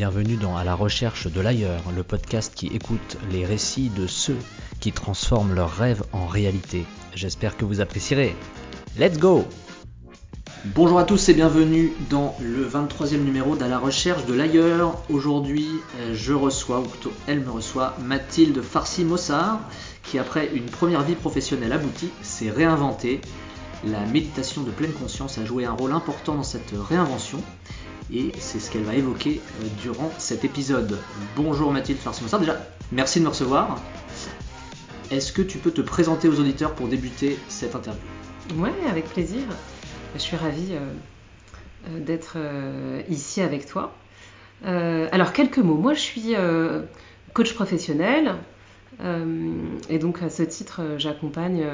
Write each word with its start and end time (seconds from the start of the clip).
bienvenue 0.00 0.36
dans 0.36 0.56
À 0.56 0.64
la 0.64 0.74
recherche 0.74 1.26
de 1.26 1.42
l'ailleurs, 1.42 1.82
le 1.94 2.02
podcast 2.02 2.54
qui 2.54 2.68
écoute 2.68 3.18
les 3.30 3.44
récits 3.44 3.90
de 3.90 4.06
ceux 4.06 4.38
qui 4.80 4.92
transforment 4.92 5.52
leurs 5.52 5.76
rêves 5.76 6.02
en 6.14 6.26
réalité. 6.26 6.86
J'espère 7.14 7.54
que 7.58 7.66
vous 7.66 7.82
apprécierez. 7.82 8.34
Let's 8.98 9.18
go 9.18 9.44
Bonjour 10.64 10.98
à 10.98 11.04
tous 11.04 11.28
et 11.28 11.34
bienvenue 11.34 11.92
dans 12.08 12.34
le 12.40 12.66
23e 12.66 13.18
numéro 13.18 13.56
d'À 13.56 13.68
la 13.68 13.78
recherche 13.78 14.24
de 14.24 14.32
l'ailleurs. 14.32 14.96
Aujourd'hui, 15.10 15.68
euh, 15.98 16.14
je 16.14 16.32
reçois, 16.32 16.80
ou 16.80 16.84
plutôt 16.84 17.12
elle 17.26 17.40
me 17.40 17.50
reçoit, 17.50 17.94
Mathilde 18.02 18.62
Farsi-Mossard, 18.62 19.60
qui 20.02 20.18
après 20.18 20.50
une 20.54 20.64
première 20.64 21.02
vie 21.02 21.14
professionnelle 21.14 21.74
aboutie, 21.74 22.08
s'est 22.22 22.50
réinventée. 22.50 23.20
La 23.84 24.06
méditation 24.06 24.62
de 24.62 24.70
pleine 24.70 24.92
conscience 24.92 25.36
a 25.36 25.44
joué 25.44 25.66
un 25.66 25.72
rôle 25.72 25.92
important 25.92 26.36
dans 26.36 26.42
cette 26.42 26.72
réinvention 26.88 27.42
et 28.12 28.32
c'est 28.38 28.58
ce 28.58 28.70
qu'elle 28.70 28.82
va 28.82 28.94
évoquer 28.94 29.40
euh, 29.62 29.66
durant 29.80 30.10
cet 30.18 30.44
épisode. 30.44 30.98
Bonjour 31.36 31.72
Mathilde 31.72 31.98
Farsi-Mossard, 31.98 32.40
déjà 32.40 32.66
merci 32.92 33.20
de 33.20 33.24
me 33.24 33.28
recevoir. 33.28 33.80
Est-ce 35.10 35.32
que 35.32 35.42
tu 35.42 35.58
peux 35.58 35.70
te 35.70 35.80
présenter 35.80 36.28
aux 36.28 36.38
auditeurs 36.40 36.74
pour 36.74 36.88
débuter 36.88 37.38
cette 37.48 37.74
interview? 37.74 38.02
Ouais, 38.56 38.72
avec 38.88 39.06
plaisir. 39.06 39.42
Je 40.14 40.20
suis 40.20 40.36
ravie 40.36 40.72
euh, 40.72 40.92
euh, 41.88 42.00
d'être 42.00 42.36
ici 43.08 43.40
avec 43.42 43.66
toi. 43.66 43.92
alors, 44.64 45.32
quelques 45.32 45.58
mots. 45.58 45.76
Moi, 45.76 45.94
je 45.94 46.00
suis 46.00 46.34
coach 47.32 47.54
professionnel. 47.54 48.34
et 49.88 49.98
donc, 49.98 50.22
à 50.22 50.30
ce 50.30 50.42
titre, 50.42 50.82
j'accompagne 50.98 51.64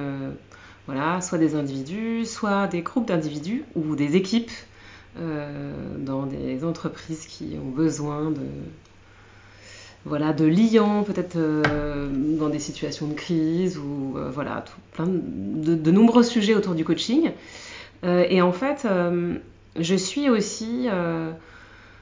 voilà, 0.86 1.20
soit 1.20 1.38
des 1.38 1.56
individus, 1.56 2.24
soit 2.24 2.68
des 2.68 2.82
groupes 2.82 3.08
d'individus 3.08 3.64
ou 3.74 3.96
des 3.96 4.16
équipes 4.16 4.52
dans 5.98 6.26
des 6.26 6.64
entreprises 6.64 7.26
qui 7.26 7.56
ont 7.62 7.70
besoin 7.70 8.30
de, 8.30 8.46
voilà, 10.04 10.32
de 10.32 10.44
liants, 10.44 11.02
peut-être 11.04 11.38
dans 12.38 12.48
des 12.48 12.58
situations 12.58 13.06
de 13.06 13.14
crise 13.14 13.78
ou 13.78 14.16
voilà, 14.32 14.64
plein 14.92 15.06
de, 15.08 15.90
nombreux 15.90 16.22
sujets 16.22 16.54
autour 16.54 16.74
du 16.74 16.84
coaching. 16.84 17.30
Euh, 18.04 18.24
et 18.28 18.42
en 18.42 18.52
fait, 18.52 18.84
euh, 18.84 19.34
je 19.78 19.94
suis 19.94 20.28
aussi, 20.30 20.86
euh, 20.90 21.30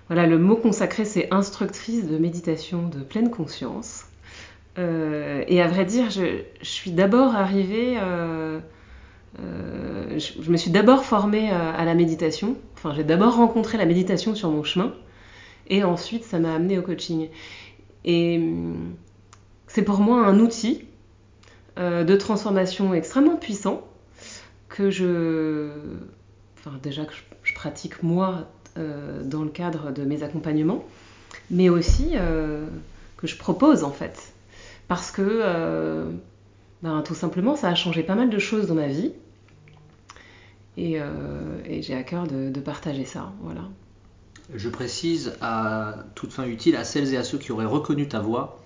voilà, 0.08 0.26
le 0.26 0.38
mot 0.38 0.56
consacré, 0.56 1.04
c'est 1.04 1.32
instructrice 1.32 2.06
de 2.06 2.18
méditation 2.18 2.88
de 2.88 3.00
pleine 3.00 3.30
conscience. 3.30 4.04
et 4.76 5.62
à 5.62 5.68
vrai 5.68 5.84
dire, 5.84 6.10
je, 6.10 6.42
suis 6.62 6.90
d'abord 6.90 7.36
arrivée, 7.36 7.96
je, 9.38 10.50
me 10.50 10.56
suis 10.56 10.70
d'abord 10.70 11.04
formée 11.04 11.50
à 11.50 11.84
la 11.84 11.94
méditation. 11.94 12.56
J'ai 12.92 13.04
d'abord 13.04 13.36
rencontré 13.36 13.78
la 13.78 13.86
méditation 13.86 14.34
sur 14.34 14.50
mon 14.50 14.62
chemin, 14.62 14.92
et 15.68 15.84
ensuite, 15.84 16.24
ça 16.24 16.38
m'a 16.38 16.54
amenée 16.54 16.78
au 16.78 16.82
coaching. 16.82 17.28
Et 18.04 18.40
c'est 19.66 19.82
pour 19.82 20.00
moi 20.00 20.26
un 20.26 20.38
outil 20.40 20.84
de 21.78 22.16
transformation 22.16 22.92
extrêmement 22.94 23.36
puissant 23.36 23.82
que 24.74 24.90
je, 24.90 25.70
déjà 26.82 27.04
que 27.04 27.14
je, 27.42 27.54
pratique 27.54 28.02
moi 28.02 28.48
euh, 28.76 29.22
dans 29.22 29.44
le 29.44 29.50
cadre 29.50 29.92
de 29.92 30.02
mes 30.04 30.22
accompagnements, 30.22 30.84
mais 31.50 31.68
aussi 31.68 32.12
euh, 32.14 32.66
que 33.16 33.26
je 33.26 33.36
propose 33.36 33.84
en 33.84 33.92
fait, 33.92 34.32
parce 34.88 35.10
que 35.12 35.22
euh, 35.22 36.10
ben, 36.82 37.02
tout 37.02 37.14
simplement 37.14 37.54
ça 37.54 37.68
a 37.68 37.74
changé 37.74 38.02
pas 38.02 38.16
mal 38.16 38.30
de 38.30 38.38
choses 38.38 38.66
dans 38.66 38.74
ma 38.74 38.88
vie 38.88 39.12
et, 40.76 41.00
j'ai 41.80 41.94
à 41.94 42.02
cœur 42.02 42.26
de, 42.26 42.50
de, 42.50 42.60
partager 42.60 43.04
ça, 43.04 43.32
voilà. 43.40 43.68
Je 44.54 44.68
précise 44.68 45.34
à 45.40 46.04
toute 46.14 46.32
fin 46.32 46.44
utile 46.44 46.76
à 46.76 46.84
celles 46.84 47.14
et 47.14 47.16
à 47.16 47.24
ceux 47.24 47.38
qui 47.38 47.52
auraient 47.52 47.64
reconnu 47.64 48.08
ta 48.08 48.20
voix 48.20 48.60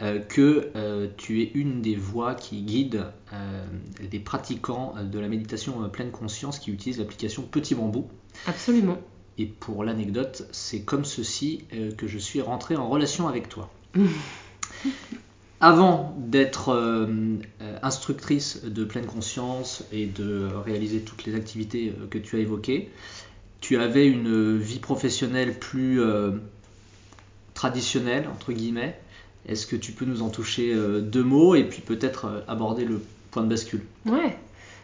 euh, 0.00 0.20
que 0.20 0.70
euh, 0.76 1.08
tu 1.16 1.42
es 1.42 1.50
une 1.54 1.82
des 1.82 1.96
voix 1.96 2.36
qui 2.36 2.62
guide 2.62 3.06
euh, 3.32 3.66
des 4.08 4.20
pratiquants 4.20 4.94
de 5.02 5.18
la 5.18 5.26
méditation 5.26 5.88
pleine 5.88 6.12
conscience 6.12 6.60
qui 6.60 6.70
utilisent 6.70 7.00
l'application 7.00 7.42
Petit 7.42 7.74
Bambou. 7.74 8.06
Absolument. 8.46 8.98
Et 9.38 9.46
pour 9.46 9.82
l'anecdote, 9.82 10.46
c'est 10.52 10.82
comme 10.82 11.04
ceci 11.04 11.64
que 11.96 12.06
je 12.06 12.18
suis 12.18 12.40
rentré 12.40 12.76
en 12.76 12.88
relation 12.88 13.28
avec 13.28 13.48
toi. 13.48 13.70
Avant 15.60 16.14
d'être 16.18 17.08
instructrice 17.82 18.64
de 18.64 18.84
pleine 18.84 19.06
conscience 19.06 19.84
et 19.92 20.06
de 20.06 20.48
réaliser 20.64 21.00
toutes 21.00 21.24
les 21.24 21.34
activités 21.34 21.92
que 22.10 22.18
tu 22.18 22.36
as 22.36 22.38
évoquées, 22.38 22.90
tu 23.60 23.76
avais 23.76 24.06
une 24.06 24.56
vie 24.56 24.78
professionnelle 24.78 25.58
plus 25.58 26.00
traditionnelle, 27.54 28.28
entre 28.32 28.52
guillemets, 28.52 28.96
est-ce 29.48 29.66
que 29.66 29.76
tu 29.76 29.92
peux 29.92 30.04
nous 30.04 30.22
en 30.22 30.28
toucher 30.28 30.72
euh, 30.74 31.00
deux 31.00 31.24
mots 31.24 31.54
et 31.54 31.64
puis 31.64 31.80
peut-être 31.80 32.26
euh, 32.26 32.40
aborder 32.46 32.84
le 32.84 33.00
point 33.30 33.42
de 33.42 33.48
bascule? 33.48 33.82
Ouais, 34.06 34.36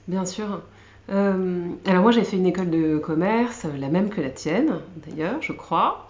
bien 0.08 0.24
sûr. 0.24 0.62
Euh, 1.10 1.66
alors 1.84 2.02
moi 2.02 2.12
j'ai 2.12 2.24
fait 2.24 2.38
une 2.38 2.46
école 2.46 2.70
de 2.70 2.96
commerce, 2.96 3.66
la 3.78 3.88
même 3.88 4.08
que 4.08 4.22
la 4.22 4.30
tienne 4.30 4.80
d'ailleurs, 5.06 5.36
je 5.42 5.52
crois. 5.52 6.08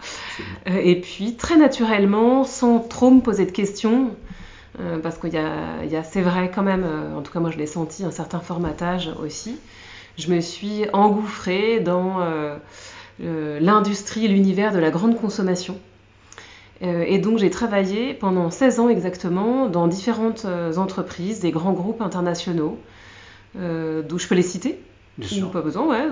et 0.67 1.01
puis 1.01 1.35
très 1.35 1.57
naturellement, 1.57 2.45
sans 2.45 2.79
trop 2.79 3.11
me 3.11 3.21
poser 3.21 3.45
de 3.45 3.51
questions, 3.51 4.15
parce 5.03 5.19
qu'il 5.19 5.33
y 5.33 5.37
a, 5.37 6.03
c'est 6.03 6.23
vrai 6.23 6.51
quand 6.53 6.62
même, 6.62 6.87
en 7.17 7.23
tout 7.23 7.33
cas 7.33 7.41
moi 7.41 7.51
je 7.51 7.59
l'ai 7.59 7.67
senti, 7.67 8.05
un 8.05 8.11
certain 8.11 8.41
formatage 8.41 9.11
aussi. 9.23 9.57
Je 10.17 10.33
me 10.33 10.41
suis 10.41 10.85
engouffrée 10.93 11.81
dans 11.81 12.19
l'industrie, 13.21 14.29
l'univers 14.29 14.73
de 14.73 14.79
la 14.79 14.91
grande 14.91 15.21
consommation. 15.21 15.79
Euh, 16.83 17.05
et 17.07 17.19
donc 17.19 17.39
j'ai 17.39 17.51
travaillé 17.51 18.15
pendant 18.15 18.51
16 18.51 18.81
ans 18.81 18.89
exactement 18.89 19.69
dans 19.69 19.87
différentes 19.87 20.45
euh, 20.45 20.77
entreprises, 20.77 21.41
des 21.41 21.51
grands 21.51 21.73
groupes 21.73 22.03
internationaux, 22.03 22.79
euh, 23.59 24.03
d'où 24.03 24.19
je 24.19 24.27
peux 24.27 24.35
les 24.35 24.43
citer. 24.43 24.79
Bien 25.17 25.47
Pas 25.47 25.61
besoin, 25.61 25.87
ouais. 25.87 26.09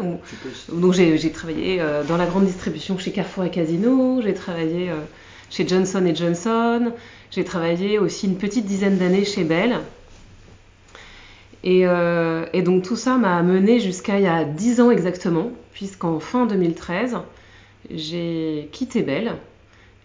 Donc, 0.72 0.92
j'ai 0.92 1.32
travaillé 1.32 1.82
dans 2.06 2.16
la 2.16 2.24
grande 2.24 2.44
distribution 2.44 2.96
chez 2.98 3.10
Carrefour 3.10 3.42
et 3.42 3.50
Casino, 3.50 4.22
j'ai 4.22 4.32
travaillé 4.32 4.92
chez 5.52 5.68
Johnson 5.68 6.10
Johnson, 6.14 6.92
j'ai 7.30 7.44
travaillé 7.44 7.98
aussi 7.98 8.26
une 8.26 8.38
petite 8.38 8.64
dizaine 8.64 8.98
d'années 8.98 9.24
chez 9.24 9.44
Bell. 9.44 9.76
Et, 11.62 11.82
et, 11.82 12.62
donc 12.62 12.82
tout 12.82 12.96
ça 12.96 13.18
m'a 13.18 13.40
mené 13.42 13.78
jusqu'à 13.78 14.18
il 14.18 14.24
y 14.24 14.26
a 14.26 14.42
10 14.44 14.80
ans 14.80 14.90
exactement, 14.90 15.52
puisqu'en 15.72 16.18
fin 16.18 16.46
2013, 16.46 17.18
j'ai 17.88 18.68
quitté 18.72 19.02
Bell 19.02 19.36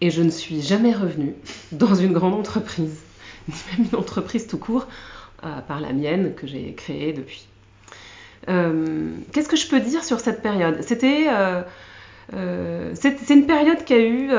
et 0.00 0.10
je 0.10 0.22
ne 0.22 0.30
suis 0.30 0.62
jamais 0.62 0.92
revenue 0.92 1.34
dans 1.72 1.94
une 1.94 2.12
grande 2.12 2.34
entreprise, 2.34 3.00
ni 3.48 3.54
même 3.72 3.88
une 3.90 3.98
entreprise 3.98 4.46
tout 4.46 4.58
court, 4.58 4.86
à 5.42 5.62
part 5.62 5.80
la 5.80 5.92
mienne 5.92 6.34
que 6.34 6.46
j'ai 6.46 6.74
créée 6.74 7.12
depuis. 7.12 7.48
Euh, 8.48 9.10
qu'est-ce 9.32 9.48
que 9.48 9.56
je 9.56 9.68
peux 9.68 9.80
dire 9.80 10.04
sur 10.04 10.20
cette 10.20 10.42
période? 10.42 10.82
C'était 10.82 11.28
euh, 11.28 11.32
euh, 11.32 11.62
c'est 12.32 13.30
une 13.30 13.46
période 13.46 13.84
qui 13.84 13.94
a 13.94 14.00
eu 14.00 14.30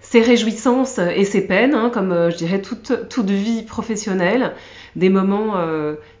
ses 0.00 0.20
réjouissances 0.20 0.98
et 0.98 1.24
ses 1.24 1.46
peines, 1.46 1.74
hein, 1.74 1.90
comme 1.92 2.30
je 2.30 2.36
dirais 2.36 2.62
toute, 2.62 3.08
toute, 3.08 3.30
vie 3.30 3.62
professionnelle, 3.62 4.52
des 4.96 5.08
moments 5.08 5.56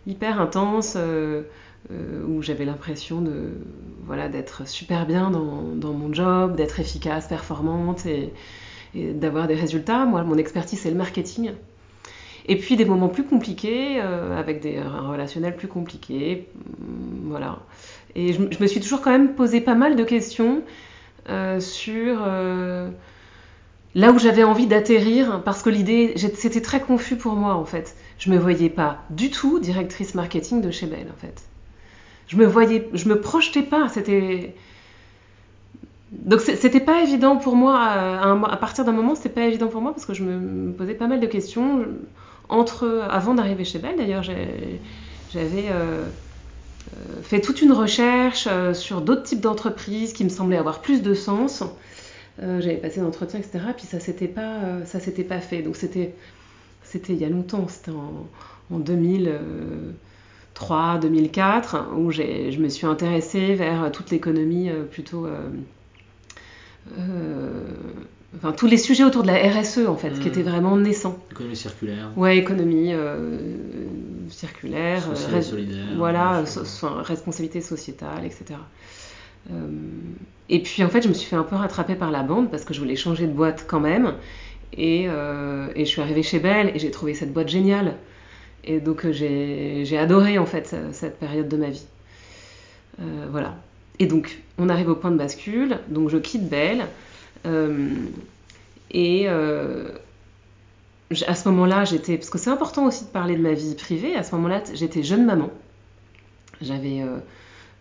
hyper 0.06 0.40
intenses 0.40 0.96
où 1.90 2.42
j'avais 2.42 2.64
l'impression 2.64 3.20
de 3.20 3.52
voilà 4.06 4.28
d'être 4.28 4.66
super 4.66 5.06
bien 5.06 5.30
dans, 5.30 5.62
dans 5.74 5.92
mon 5.92 6.12
job, 6.12 6.56
d'être 6.56 6.80
efficace, 6.80 7.28
performante 7.28 8.06
et, 8.06 8.32
d'avoir 8.94 9.46
des 9.46 9.54
résultats. 9.54 10.06
Moi, 10.06 10.24
mon 10.24 10.38
expertise, 10.38 10.80
c'est 10.80 10.90
le 10.90 10.96
marketing. 10.96 11.52
Et 12.46 12.56
puis 12.56 12.76
des 12.76 12.86
moments 12.86 13.08
plus 13.08 13.24
compliqués, 13.24 14.00
euh, 14.00 14.38
avec 14.38 14.60
des, 14.60 14.78
un 14.78 15.08
relationnel 15.08 15.54
plus 15.54 15.68
compliqué. 15.68 16.48
Mm, 16.56 17.28
voilà. 17.28 17.58
Et 18.14 18.32
je, 18.32 18.40
me 18.40 18.66
suis 18.66 18.80
toujours 18.80 19.02
quand 19.02 19.10
même 19.10 19.34
posé 19.34 19.60
pas 19.60 19.74
mal 19.74 19.94
de 19.94 20.04
questions 20.04 20.62
euh, 20.62 20.87
sur 21.60 22.18
euh, 22.26 22.88
là 23.94 24.12
où 24.12 24.18
j'avais 24.18 24.44
envie 24.44 24.66
d'atterrir, 24.66 25.42
parce 25.44 25.62
que 25.62 25.70
l'idée, 25.70 26.14
c'était 26.34 26.60
très 26.60 26.80
confus 26.80 27.16
pour 27.16 27.34
moi 27.34 27.54
en 27.54 27.64
fait. 27.64 27.96
Je 28.18 28.30
me 28.30 28.38
voyais 28.38 28.70
pas 28.70 28.98
du 29.10 29.30
tout 29.30 29.58
directrice 29.60 30.14
marketing 30.14 30.60
de 30.60 30.70
chez 30.70 30.86
Bell 30.86 31.08
en 31.12 31.20
fait. 31.20 31.42
Je 32.26 32.36
me 32.36 32.46
voyais, 32.46 32.88
je 32.92 33.08
me 33.08 33.20
projetais 33.20 33.62
pas. 33.62 33.88
C'était 33.88 34.54
donc 36.12 36.40
c'était 36.40 36.80
pas 36.80 37.02
évident 37.02 37.36
pour 37.36 37.54
moi, 37.54 37.78
à, 37.80 38.56
partir 38.56 38.84
d'un 38.84 38.92
moment, 38.92 39.14
c'était 39.14 39.28
pas 39.28 39.42
évident 39.42 39.68
pour 39.68 39.82
moi 39.82 39.92
parce 39.92 40.06
que 40.06 40.14
je 40.14 40.24
me, 40.24 40.72
posais 40.72 40.94
pas 40.94 41.06
mal 41.06 41.20
de 41.20 41.26
questions. 41.26 41.84
Entre, 42.50 43.04
avant 43.10 43.34
d'arriver 43.34 43.64
chez 43.64 43.78
Bell 43.78 43.96
d'ailleurs, 43.98 44.22
j'avais 44.22 44.48
euh, 45.36 45.70
euh, 45.70 46.04
fait 47.22 47.40
toute 47.40 47.60
une 47.62 47.72
recherche 47.72 48.46
euh, 48.50 48.74
sur 48.74 49.00
d'autres 49.00 49.22
types 49.24 49.40
d'entreprises 49.40 50.12
qui 50.12 50.22
me 50.24 50.28
semblaient 50.28 50.58
avoir 50.58 50.80
plus 50.80 51.02
de 51.02 51.14
sens. 51.14 51.62
j'avais 52.40 52.76
passé 52.76 53.00
d'entretien, 53.00 53.40
etc. 53.40 53.58
Puis 53.76 53.86
ça 53.86 53.98
s'était 54.00 54.28
pas, 54.28 54.84
ça 54.86 55.00
s'était 55.00 55.24
pas 55.24 55.40
fait. 55.40 55.62
Donc 55.62 55.74
c'était, 55.76 56.14
c'était 56.82 57.12
il 57.12 57.18
y 57.18 57.24
a 57.24 57.28
longtemps, 57.28 57.66
c'était 57.68 57.90
en, 57.90 58.26
en 58.72 58.78
2003, 58.78 60.98
2004, 60.98 61.88
où 61.96 62.10
je 62.12 62.58
me 62.58 62.68
suis 62.68 62.86
intéressée 62.86 63.54
vers 63.54 63.90
toute 63.92 64.10
l'économie 64.10 64.70
plutôt 64.90 65.26
euh, 65.26 65.48
enfin, 68.36 68.52
tous 68.52 68.66
les 68.66 68.78
sujets 68.78 69.04
autour 69.04 69.22
de 69.22 69.28
la 69.28 69.36
RSE, 69.50 69.86
en 69.88 69.96
fait, 69.96 70.10
qui 70.14 70.20
Mhm. 70.20 70.26
étaient 70.28 70.42
vraiment 70.42 70.76
naissants. 70.76 71.18
Économie 71.30 71.56
circulaire, 71.56 72.10
Ouais, 72.16 72.38
économie 72.38 72.92
euh, 72.94 73.38
circulaire, 74.30 75.04
euh, 75.10 75.14
solidaire. 75.42 75.84
voilà, 75.96 76.44
so- 76.46 76.64
so- 76.64 76.94
responsabilité 77.02 77.60
sociétale, 77.60 78.24
etc. 78.24 78.58
Euh, 79.50 79.54
et 80.48 80.62
puis 80.62 80.82
en 80.84 80.88
fait, 80.88 81.02
je 81.02 81.08
me 81.08 81.14
suis 81.14 81.26
fait 81.28 81.36
un 81.36 81.42
peu 81.42 81.56
rattraper 81.56 81.94
par 81.94 82.10
la 82.10 82.22
bande 82.22 82.50
parce 82.50 82.64
que 82.64 82.74
je 82.74 82.80
voulais 82.80 82.96
changer 82.96 83.26
de 83.26 83.32
boîte 83.32 83.64
quand 83.68 83.80
même. 83.80 84.14
Et, 84.76 85.06
euh, 85.08 85.68
et 85.74 85.84
je 85.84 85.90
suis 85.90 86.02
arrivée 86.02 86.22
chez 86.22 86.38
Bell 86.38 86.70
et 86.74 86.78
j'ai 86.78 86.90
trouvé 86.90 87.14
cette 87.14 87.32
boîte 87.32 87.48
géniale. 87.48 87.94
Et 88.64 88.80
donc 88.80 89.06
j'ai 89.10 89.98
adoré 89.98 90.36
en 90.38 90.46
fait 90.46 90.74
cette 90.92 91.18
période 91.18 91.48
de 91.48 91.56
ma 91.56 91.70
vie. 91.70 91.86
Euh, 93.00 93.26
voilà. 93.30 93.56
Et 93.98 94.06
donc 94.06 94.42
on 94.58 94.68
arrive 94.68 94.88
au 94.90 94.94
point 94.94 95.10
de 95.10 95.16
bascule. 95.16 95.78
Donc 95.88 96.10
je 96.10 96.18
quitte 96.18 96.48
Bell. 96.48 96.84
euh, 97.46 97.88
et 98.90 99.24
euh, 99.28 99.90
à 101.26 101.34
ce 101.34 101.48
moment-là, 101.48 101.84
j'étais. 101.84 102.16
Parce 102.16 102.30
que 102.30 102.38
c'est 102.38 102.50
important 102.50 102.86
aussi 102.86 103.04
de 103.04 103.10
parler 103.10 103.36
de 103.36 103.42
ma 103.42 103.52
vie 103.52 103.74
privée. 103.74 104.14
À 104.14 104.22
ce 104.22 104.34
moment-là, 104.34 104.62
j'étais 104.74 105.02
jeune 105.02 105.24
maman. 105.24 105.50
J'avais 106.60 107.02
euh, 107.02 107.18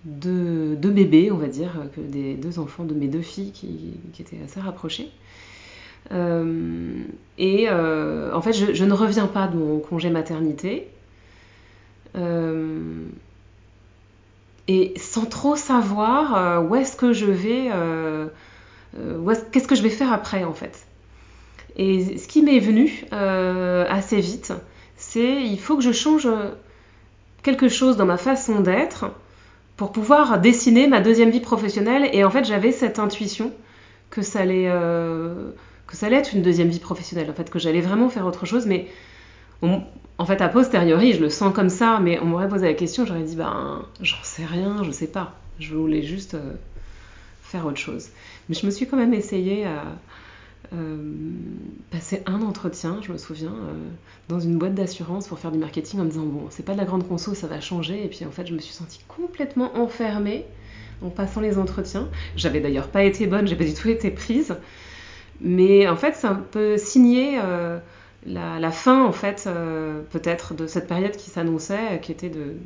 deux, 0.06 0.76
bébés, 0.90 1.32
on 1.32 1.38
va 1.38 1.48
dire, 1.48 1.72
euh, 1.80 2.02
des 2.08 2.36
deux 2.36 2.60
enfants 2.60 2.86
de 2.86 2.94
mes 2.94 3.08
deux 3.08 3.22
filles 3.22 3.52
qui, 3.52 4.00
étaient 4.20 4.42
assez 4.44 4.60
rapprochés. 4.60 5.10
Euh, 6.12 7.04
et 7.38 7.70
en 7.70 8.42
fait, 8.42 8.54
je, 8.54 8.74
je 8.74 8.86
ne 8.86 8.94
reviens 8.94 9.28
pas 9.28 9.48
de 9.48 9.58
mon 9.58 9.80
congé 9.80 10.10
maternité. 10.10 10.88
Et 14.70 14.94
sans 14.98 15.26
trop 15.26 15.56
savoir 15.56 16.66
où 16.66 16.76
est-ce 16.76 16.96
que 16.96 17.14
je 17.14 17.26
vais, 17.26 17.70
qu'est-ce 19.52 19.68
que 19.68 19.76
je 19.76 19.84
vais 19.84 19.90
faire 19.90 20.12
après 20.14 20.44
en 20.44 20.54
fait. 20.54 20.88
Et 21.78 22.18
ce 22.18 22.28
qui 22.28 22.42
m'est 22.42 22.60
venu 22.60 23.06
euh, 23.14 23.86
assez 23.88 24.20
vite, 24.20 24.54
c'est 24.98 25.44
il 25.44 25.60
faut 25.60 25.78
que 25.78 25.84
je 25.84 25.92
change 25.92 26.28
quelque 27.44 27.70
chose 27.70 27.96
dans 27.98 28.06
ma 28.06 28.18
façon 28.18 28.60
d'être 28.60 29.12
pour 29.78 29.92
pouvoir 29.92 30.42
dessiner 30.42 30.88
ma 30.88 31.00
deuxième 31.00 31.30
vie 31.30 31.40
professionnelle. 31.40 32.10
Et 32.12 32.24
en 32.24 32.32
fait, 32.32 32.44
j'avais 32.44 32.72
cette 32.72 33.00
intuition 33.00 33.54
que 34.10 34.22
ça 34.24 34.40
allait, 34.40 34.68
euh, 34.68 35.52
que 35.86 35.96
ça 35.96 36.08
allait 36.08 36.18
être 36.18 36.34
une 36.34 36.42
deuxième 36.42 36.70
vie 36.70 36.80
professionnelle, 36.80 37.30
en 37.30 37.34
fait, 37.34 37.50
que 37.50 37.60
j'allais 37.60 37.82
vraiment 37.82 38.10
faire 38.10 38.26
autre 38.26 38.46
chose. 38.46 38.66
Mais 38.66 38.88
en 39.62 40.26
fait, 40.26 40.42
a 40.42 40.50
posteriori, 40.50 41.14
je 41.14 41.22
le 41.22 41.30
sens 41.30 41.54
comme 41.54 41.70
ça, 41.70 42.00
mais 42.02 42.20
on 42.20 42.26
m'aurait 42.26 42.50
posé 42.50 42.66
la 42.66 42.74
question, 42.74 43.06
j'aurais 43.06 43.24
dit, 43.24 43.36
ben, 43.36 43.86
j'en 44.02 44.24
sais 44.24 44.46
rien, 44.46 44.84
je 44.84 44.92
sais 44.92 45.08
pas. 45.08 45.34
Je 45.60 45.74
voulais 45.76 46.04
juste 46.04 46.34
euh, 46.34 46.54
faire 47.44 47.66
autre 47.66 47.78
chose. 47.78 48.10
Mais 48.50 48.56
je 48.56 48.66
me 48.66 48.72
suis 48.72 48.88
quand 48.88 48.98
même 48.98 49.14
essayée 49.14 49.66
à 49.66 49.84
euh, 50.74 51.14
passer 51.92 52.24
un 52.26 52.42
entretien, 52.42 53.00
je 53.02 53.12
me 53.12 53.18
souviens, 53.18 53.54
euh, 53.54 53.90
dans 54.30 54.40
une 54.40 54.58
boîte 54.58 54.76
d'assurance 54.76 55.28
pour 55.28 55.40
faire 55.40 55.52
du 55.52 55.58
marketing 55.60 56.00
en 56.02 56.04
me 56.06 56.10
disant, 56.10 56.26
bon, 56.26 56.48
c'est 56.50 56.64
pas 56.64 56.74
de 56.74 56.78
la 56.78 56.86
grande 56.86 57.08
conso, 57.08 57.34
ça 57.36 57.48
va 57.48 57.62
changer. 57.62 58.04
Et 58.04 58.08
puis 58.10 58.26
en 58.26 58.32
fait, 58.32 58.48
je 58.48 58.54
me 58.54 58.60
suis 58.60 58.74
sentie 58.74 59.00
complètement 59.08 59.76
enfermée 59.78 60.46
en 61.02 61.10
passant 61.10 61.42
les 61.42 61.58
entretiens. 61.58 62.10
J'avais 62.36 62.60
d'ailleurs 62.62 62.90
pas 62.90 63.04
été 63.04 63.28
bonne, 63.28 63.48
j'ai 63.48 63.56
pas 63.56 63.66
du 63.66 63.74
tout 63.74 63.90
été 63.90 64.12
prise. 64.12 64.56
Mais 65.42 65.88
en 65.88 65.96
fait, 65.96 66.16
c'est 66.16 66.28
un 66.28 66.36
peu 66.36 66.78
signé 66.78 67.40
euh, 67.44 67.80
la, 68.26 68.60
la 68.60 68.72
fin, 68.72 69.06
en 69.06 69.12
fait, 69.12 69.46
euh, 69.48 70.02
peut-être, 70.12 70.54
de 70.56 70.68
cette 70.68 70.88
période 70.88 71.16
qui 71.16 71.30
s'annonçait, 71.30 72.00
qui 72.02 72.12
était 72.12 72.30
de 72.30 72.58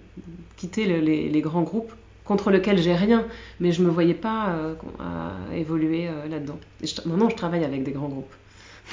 quitter 0.58 0.86
le- 0.88 1.00
les, 1.00 1.30
les 1.30 1.42
grands 1.42 1.64
groupes 1.64 1.94
contre 2.26 2.52
lesquels 2.52 2.78
j'ai 2.78 2.94
rien, 2.94 3.26
mais 3.60 3.72
je 3.72 3.82
me 3.82 3.90
voyais 3.90 4.14
pas 4.14 4.50
euh, 4.50 4.74
à 5.00 5.56
évoluer 5.56 6.08
euh, 6.08 6.28
là-dedans. 6.30 6.60
Maintenant, 7.06 7.30
je 7.30 7.36
travaille 7.36 7.64
avec 7.64 7.84
des 7.84 7.92
grands 7.92 8.10
groupes 8.10 8.34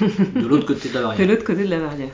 De 0.01 0.47
l'autre 0.47 0.67
côté 0.67 0.89
de 0.89 0.95
la 0.95 1.01
de 1.03 1.07
barrière. 1.07 1.29
l'autre 1.29 1.45
côté 1.45 1.65
de 1.65 1.71
la 1.71 1.79
barrière. 1.79 2.11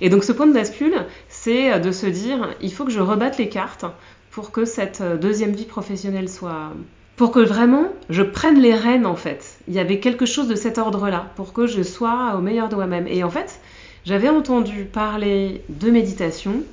Et 0.00 0.08
donc 0.08 0.24
ce 0.24 0.32
point 0.32 0.46
de 0.46 0.52
bascule, 0.52 0.94
c'est 1.28 1.78
de 1.80 1.92
se 1.92 2.06
dire, 2.06 2.54
il 2.60 2.72
faut 2.72 2.84
que 2.84 2.90
je 2.90 3.00
rebatte 3.00 3.38
les 3.38 3.48
cartes 3.48 3.84
pour 4.30 4.50
que 4.50 4.64
cette 4.64 5.00
euh, 5.00 5.16
deuxième 5.16 5.52
vie 5.52 5.64
professionnelle 5.64 6.28
soit... 6.28 6.72
Pour 7.16 7.30
que 7.30 7.38
vraiment 7.38 7.92
je 8.10 8.22
prenne 8.22 8.60
les 8.60 8.74
rênes 8.74 9.06
en 9.06 9.14
fait. 9.14 9.58
Il 9.68 9.74
y 9.74 9.78
avait 9.78 10.00
quelque 10.00 10.26
chose 10.26 10.48
de 10.48 10.56
cet 10.56 10.78
ordre-là, 10.78 11.30
pour 11.36 11.52
que 11.52 11.68
je 11.68 11.82
sois 11.82 12.34
au 12.36 12.40
meilleur 12.40 12.68
de 12.68 12.74
moi-même. 12.74 13.06
Et 13.06 13.22
en 13.22 13.30
fait, 13.30 13.60
j'avais 14.04 14.28
entendu 14.28 14.84
parler 14.84 15.62
de 15.68 15.90
méditation, 15.92 16.64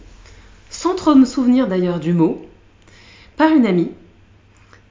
sans 0.72 0.96
trop 0.96 1.14
me 1.14 1.26
souvenir 1.26 1.68
d'ailleurs 1.68 2.00
du 2.00 2.14
mot, 2.14 2.44
par 3.42 3.54
une 3.54 3.66
amie, 3.66 3.90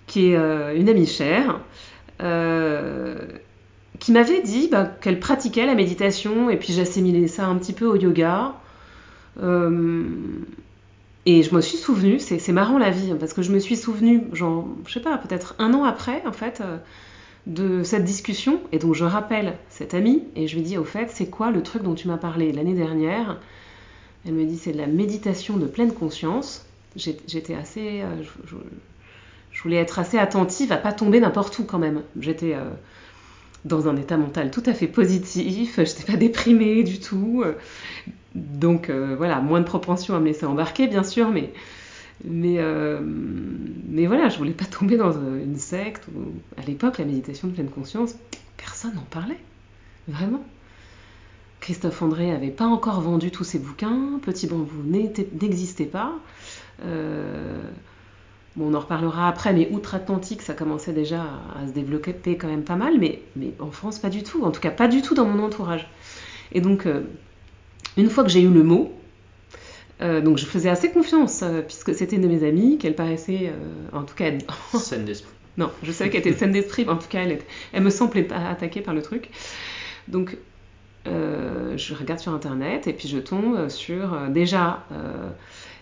qui 0.09 0.33
est 0.33 0.37
euh, 0.37 0.75
une 0.75 0.89
amie 0.89 1.07
chère, 1.07 1.61
euh, 2.21 3.15
qui 4.01 4.11
m'avait 4.11 4.43
dit 4.43 4.67
bah, 4.67 4.87
qu'elle 5.01 5.21
pratiquait 5.21 5.67
la 5.67 5.77
méditation 5.77 6.51
et 6.51 6.57
puis 6.57 6.73
j'assimilais 6.73 7.29
ça 7.29 7.47
un 7.47 7.55
petit 7.55 7.73
peu 7.73 7.87
au 7.87 7.95
yoga. 7.95 8.55
Euh, 9.41 10.03
et 11.27 11.45
je 11.45 11.55
me 11.55 11.61
suis 11.61 11.77
souvenue, 11.77 12.19
c'est 12.19 12.51
marrant 12.51 12.77
la 12.77 12.91
vie, 12.91 13.13
hein, 13.13 13.19
parce 13.21 13.35
que 13.35 13.43
je 13.43 13.53
me 13.53 13.61
suis 13.61 13.77
souvenue, 13.77 14.25
genre, 14.33 14.67
je 14.85 14.95
sais 14.95 15.01
pas, 15.01 15.17
peut-être 15.17 15.55
un 15.61 15.73
an 15.73 15.85
après, 15.85 16.21
en 16.27 16.33
fait, 16.33 16.61
de 17.47 17.85
cette 17.85 18.05
discussion. 18.05 18.59
Et 18.73 18.81
donc 18.81 18.97
je 18.97 19.05
rappelle 19.05 19.55
cette 19.69 19.95
amie 19.95 20.25
et 20.35 20.49
je 20.49 20.57
lui 20.57 20.63
dis, 20.63 20.77
au 20.77 20.83
fait, 20.83 21.09
c'est 21.09 21.31
quoi 21.31 21.53
le 21.53 21.63
truc 21.63 21.85
dont 21.85 21.95
tu 21.95 22.09
m'as 22.09 22.19
parlé 22.19 22.51
l'année 22.51 22.75
dernière? 22.75 23.39
Elle 24.27 24.35
me 24.35 24.45
dit, 24.45 24.59
c'est 24.59 24.73
de 24.73 24.79
la 24.79 24.89
méditation 24.89 25.57
de 25.57 25.67
pleine 25.67 25.95
conscience. 25.95 26.67
J'étais 26.97 27.55
assez. 27.55 28.03
euh, 28.03 28.23
je, 29.53 29.63
voulais 29.63 29.77
être 29.77 29.99
assez 29.99 30.19
attentive 30.19 30.73
à 30.73 30.77
pas 30.77 30.93
tomber 30.93 31.21
n'importe 31.21 31.59
où 31.59 31.65
quand 31.65 31.79
même. 31.79 32.03
J'étais. 32.19 32.55
euh, 32.55 32.71
dans 33.67 33.89
un 33.89 33.97
état 33.97 34.17
mental 34.17 34.51
tout 34.51 34.63
à 34.65 34.73
fait 34.73 34.87
positif, 34.87 35.75
je 35.77 35.83
n'étais 35.83 36.05
pas 36.11 36.17
déprimée 36.17 36.83
du 36.83 36.99
tout. 36.99 37.45
Donc 38.35 38.89
euh, 38.89 39.15
voilà, 39.17 39.41
moins 39.41 39.61
de 39.61 39.65
propension 39.67 40.15
à 40.15 40.21
me 40.21 40.27
laisser 40.27 40.47
embarquer, 40.47 40.87
bien 40.87 41.03
sûr, 41.03 41.31
mais, 41.31 41.53
mais, 42.25 42.57
voilà, 44.07 44.29
je 44.29 44.39
voulais 44.39 44.53
pas 44.53 44.65
tomber 44.65 44.97
dans 44.97 45.13
une 45.13 45.59
secte. 45.59 46.05
Où, 46.09 46.33
à 46.61 46.65
l'époque, 46.65 46.99
la 46.99 47.05
méditation 47.05 47.49
de 47.49 47.53
pleine 47.53 47.69
conscience, 47.69 48.15
personne 48.57 48.95
n'en 48.95 49.07
parlait, 49.11 49.41
vraiment. 50.09 50.45
Christophe 51.61 52.01
André 52.01 52.29
n'avait 52.29 52.49
pas 52.49 52.65
encore 52.65 53.03
vendu 53.03 53.31
tous 53.31 53.45
ses 53.45 53.59
bouquins, 53.59 54.19
Petit 54.23 54.47
Bambou 54.47 54.83
n'existait 54.85 55.85
pas. 55.85 56.15
Euh, 56.85 57.61
Bon, 58.57 58.71
on 58.71 58.75
en 58.75 58.81
reparlera 58.81 59.29
après, 59.29 59.53
mais 59.53 59.69
outre-Atlantique, 59.71 60.43
ça 60.43 60.55
commençait 60.55 60.93
déjà 60.93 61.23
à, 61.23 61.63
à 61.63 61.69
se 61.69 61.73
développer 61.73 62.15
quand 62.37 62.49
même 62.49 62.65
pas 62.65 62.77
mal, 62.77 62.99
mais, 62.99 63.23
mais 63.37 63.53
en 63.61 63.71
France, 63.71 64.01
pas 64.01 64.11
du 64.11 64.25
tout. 64.25 64.45
En 64.45 64.51
tout 64.51 64.61
cas, 64.61 64.71
pas 64.73 64.89
du 64.89 65.03
tout 65.03 65.15
dans 65.15 65.25
mon 65.25 65.43
entourage. 65.45 65.89
Et 66.53 66.61
donc, 66.61 66.87
euh, 66.87 67.03
une 67.97 68.11
fois 68.11 68.25
que 68.25 68.31
j'ai 68.31 68.43
eu 68.43 68.51
le 68.51 68.63
mot, 68.65 68.93
euh, 70.03 70.21
donc 70.21 70.39
je 70.39 70.47
faisais 70.47 70.69
assez 70.71 70.91
confiance, 70.91 71.43
euh, 71.43 71.63
puisque 71.63 71.95
c'était 71.95 72.17
une 72.17 72.23
de 72.23 72.29
mes 72.29 72.47
amies, 72.47 72.79
qu'elle 72.79 72.95
paraissait, 72.95 73.53
en 73.93 74.03
tout 74.05 74.15
cas, 74.15 74.27
elle- 74.27 75.05
d'esprit. 75.05 75.33
non, 75.59 75.71
je 75.83 75.93
savais 75.93 76.11
qu'elle 76.11 76.21
était 76.21 76.33
saine 76.33 76.53
d'esprit, 76.53 76.85
mais 76.87 76.93
en 76.93 76.97
tout 76.99 77.09
cas, 77.09 77.21
elle, 77.23 77.33
était- 77.33 77.47
elle 77.73 77.83
me 77.83 77.91
semblait 77.91 78.23
pas 78.23 78.49
attaquée 78.49 78.81
par 78.81 78.95
le 78.95 79.03
truc. 79.03 79.29
Donc, 80.09 80.37
je 81.07 81.95
regarde 81.95 82.21
sur 82.21 82.33
Internet 82.33 82.87
et 82.87 82.93
puis 82.93 83.09
je 83.09 83.19
tombe 83.19 83.69
sur 83.69 84.29
déjà 84.29 84.85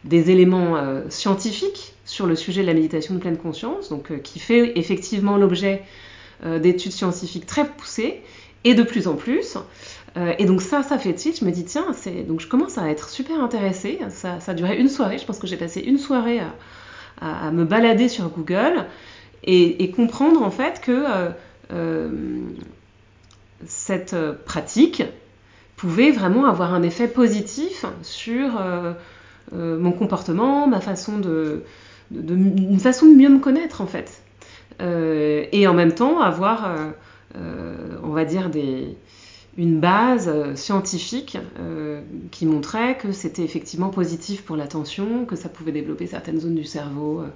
des 0.04 0.30
éléments 0.30 0.76
euh, 0.76 1.02
scientifiques 1.08 1.94
sur 2.04 2.26
le 2.26 2.36
sujet 2.36 2.62
de 2.62 2.66
la 2.66 2.74
méditation 2.74 3.14
de 3.14 3.20
pleine 3.20 3.36
conscience, 3.36 3.88
donc 3.88 4.10
euh, 4.10 4.18
qui 4.18 4.38
fait 4.38 4.78
effectivement 4.78 5.36
l'objet 5.36 5.82
euh, 6.44 6.58
d'études 6.58 6.92
scientifiques 6.92 7.46
très 7.46 7.66
poussées 7.66 8.22
et 8.64 8.74
de 8.74 8.82
plus 8.82 9.08
en 9.08 9.14
plus. 9.14 9.56
Et 10.38 10.46
donc 10.46 10.62
ça, 10.62 10.82
ça 10.82 10.98
fait 10.98 11.12
tilt. 11.12 11.38
Je 11.38 11.44
me 11.44 11.52
dis 11.52 11.64
tiens, 11.64 11.94
donc 12.26 12.40
je 12.40 12.48
commence 12.48 12.76
à 12.76 12.90
être 12.90 13.08
super 13.08 13.40
intéressée. 13.40 14.00
Ça, 14.08 14.40
ça 14.40 14.50
a 14.50 14.54
duré 14.54 14.76
une 14.76 14.88
soirée. 14.88 15.16
Je 15.16 15.24
pense 15.24 15.38
que 15.38 15.46
j'ai 15.46 15.56
passé 15.56 15.80
une 15.80 15.98
soirée 15.98 16.40
à, 17.20 17.52
me 17.52 17.64
balader 17.64 18.08
sur 18.08 18.28
Google 18.28 18.86
et, 19.44 19.92
comprendre 19.92 20.42
en 20.42 20.50
fait 20.50 20.80
que 20.80 21.04
cette 23.64 24.16
pratique 24.44 25.04
pouvait 25.76 26.10
vraiment 26.10 26.46
avoir 26.46 26.74
un 26.74 26.82
effet 26.82 27.06
positif 27.06 27.84
sur 28.02 28.60
mon 29.52 29.92
comportement, 29.92 30.66
ma 30.66 30.80
façon 30.80 31.18
de, 31.18 31.62
une 32.10 32.78
façon 32.80 33.06
de 33.06 33.14
mieux 33.14 33.28
me 33.28 33.38
connaître 33.38 33.80
en 33.80 33.86
fait. 33.86 34.22
Euh, 34.80 35.44
et 35.52 35.66
en 35.66 35.74
même 35.74 35.92
temps 35.92 36.20
avoir, 36.20 36.66
euh, 36.66 36.90
euh, 37.36 37.96
on 38.02 38.10
va 38.10 38.24
dire, 38.24 38.50
une 39.56 39.80
base 39.80 40.28
euh, 40.28 40.54
scientifique 40.54 41.36
euh, 41.58 42.00
qui 42.30 42.46
montrait 42.46 42.96
que 42.96 43.10
c'était 43.12 43.42
effectivement 43.42 43.90
positif 43.90 44.42
pour 44.42 44.56
l'attention, 44.56 45.24
que 45.24 45.34
ça 45.36 45.48
pouvait 45.48 45.72
développer 45.72 46.06
certaines 46.06 46.40
zones 46.40 46.54
du 46.54 46.64
cerveau. 46.64 47.20
euh, 47.20 47.26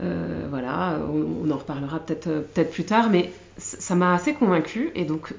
euh, 0.00 0.46
voilà, 0.48 1.00
on, 1.12 1.50
en 1.50 1.56
reparlera 1.56 1.98
peut-être 1.98 2.28
euh, 2.28 2.40
peut-être 2.40 2.70
plus 2.70 2.84
tard, 2.84 3.10
mais 3.10 3.32
ça 3.56 3.96
m'a 3.96 4.14
assez 4.14 4.32
convaincue 4.32 4.90
et 4.94 5.04
donc 5.04 5.34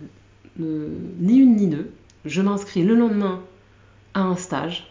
euh, 0.59 0.89
ni 1.19 1.37
une 1.37 1.55
ni 1.55 1.67
deux, 1.67 1.89
je 2.25 2.41
m'inscris 2.41 2.83
le 2.83 2.95
lendemain 2.95 3.41
à 4.13 4.21
un 4.21 4.35
stage. 4.35 4.88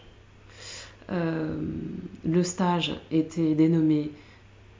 Euh, 1.11 1.57
le 2.25 2.43
stage 2.43 2.99
était 3.11 3.55
dénommé 3.55 4.11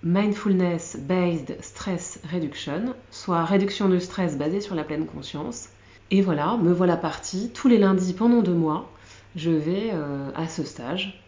Mindfulness 0.04 0.98
Based 1.02 1.58
Stress 1.62 2.20
Reduction, 2.32 2.94
soit 3.12 3.44
réduction 3.44 3.90
de 3.90 4.00
stress 4.00 4.38
basée 4.38 4.62
sur 4.62 4.76
la 4.76 4.84
pleine 4.84 5.06
conscience. 5.06 5.70
Et 6.12 6.22
voilà, 6.22 6.58
me 6.58 6.72
voilà 6.72 6.98
partie. 6.98 7.52
Tous 7.54 7.68
les 7.68 7.78
lundis 7.78 8.14
pendant 8.14 8.42
deux 8.42 8.54
mois, 8.54 8.90
je 9.36 9.52
vais 9.52 9.92
euh, 9.94 10.30
à 10.36 10.48
ce 10.48 10.64
stage 10.64 11.24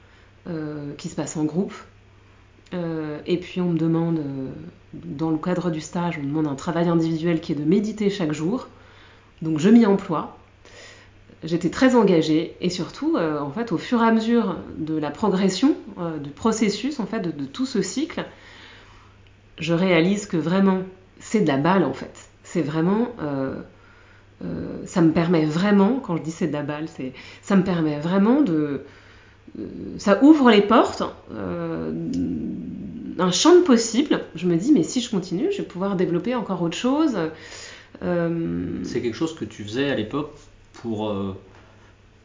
euh, 0.47 0.93
qui 0.97 1.09
se 1.09 1.15
passe 1.15 1.37
en 1.37 1.45
groupe. 1.45 1.73
Et 3.25 3.35
puis 3.35 3.59
on 3.59 3.71
me 3.71 3.77
demande, 3.77 4.21
dans 4.93 5.29
le 5.29 5.37
cadre 5.37 5.71
du 5.71 5.81
stage, 5.81 6.17
on 6.17 6.21
me 6.21 6.27
demande 6.27 6.47
un 6.47 6.55
travail 6.55 6.87
individuel 6.87 7.41
qui 7.41 7.51
est 7.51 7.55
de 7.55 7.65
méditer 7.65 8.09
chaque 8.09 8.31
jour. 8.31 8.69
Donc 9.41 9.59
je 9.59 9.67
m'y 9.67 9.85
emploie. 9.85 10.37
J'étais 11.43 11.69
très 11.69 11.95
engagée 11.95 12.55
et 12.61 12.69
surtout, 12.69 13.17
en 13.17 13.49
fait, 13.49 13.71
au 13.71 13.77
fur 13.77 14.03
et 14.03 14.07
à 14.07 14.11
mesure 14.11 14.57
de 14.77 14.95
la 14.95 15.09
progression, 15.09 15.75
du 16.23 16.29
processus, 16.29 16.99
en 16.99 17.07
fait, 17.07 17.21
de 17.21 17.45
tout 17.45 17.65
ce 17.65 17.81
cycle, 17.81 18.23
je 19.61 19.73
réalise 19.73 20.25
que 20.25 20.37
vraiment, 20.37 20.81
c'est 21.19 21.41
de 21.41 21.47
la 21.47 21.57
balle 21.57 21.83
en 21.83 21.93
fait. 21.93 22.29
C'est 22.43 22.61
vraiment. 22.61 23.07
Euh, 23.21 23.55
euh, 24.43 24.81
ça 24.85 25.01
me 25.01 25.11
permet 25.11 25.45
vraiment, 25.45 26.01
quand 26.03 26.17
je 26.17 26.23
dis 26.23 26.31
c'est 26.31 26.47
de 26.47 26.53
la 26.53 26.63
balle, 26.63 26.87
c'est, 26.87 27.13
ça 27.41 27.55
me 27.55 27.63
permet 27.63 27.99
vraiment 27.99 28.41
de. 28.41 28.81
Euh, 29.59 29.65
ça 29.97 30.21
ouvre 30.23 30.49
les 30.49 30.61
portes 30.61 31.03
un 33.19 33.31
champ 33.31 33.55
de 33.55 33.61
possible. 33.61 34.21
Je 34.35 34.47
me 34.47 34.55
dis, 34.55 34.71
mais 34.71 34.83
si 34.83 34.99
je 34.99 35.11
continue, 35.11 35.51
je 35.51 35.59
vais 35.59 35.67
pouvoir 35.67 35.95
développer 35.95 36.33
encore 36.33 36.61
autre 36.63 36.77
chose. 36.77 37.17
C'est 38.01 39.01
quelque 39.01 39.15
chose 39.15 39.35
que 39.35 39.45
tu 39.45 39.63
faisais 39.63 39.91
à 39.91 39.95
l'époque 39.95 40.31
pour 40.73 41.13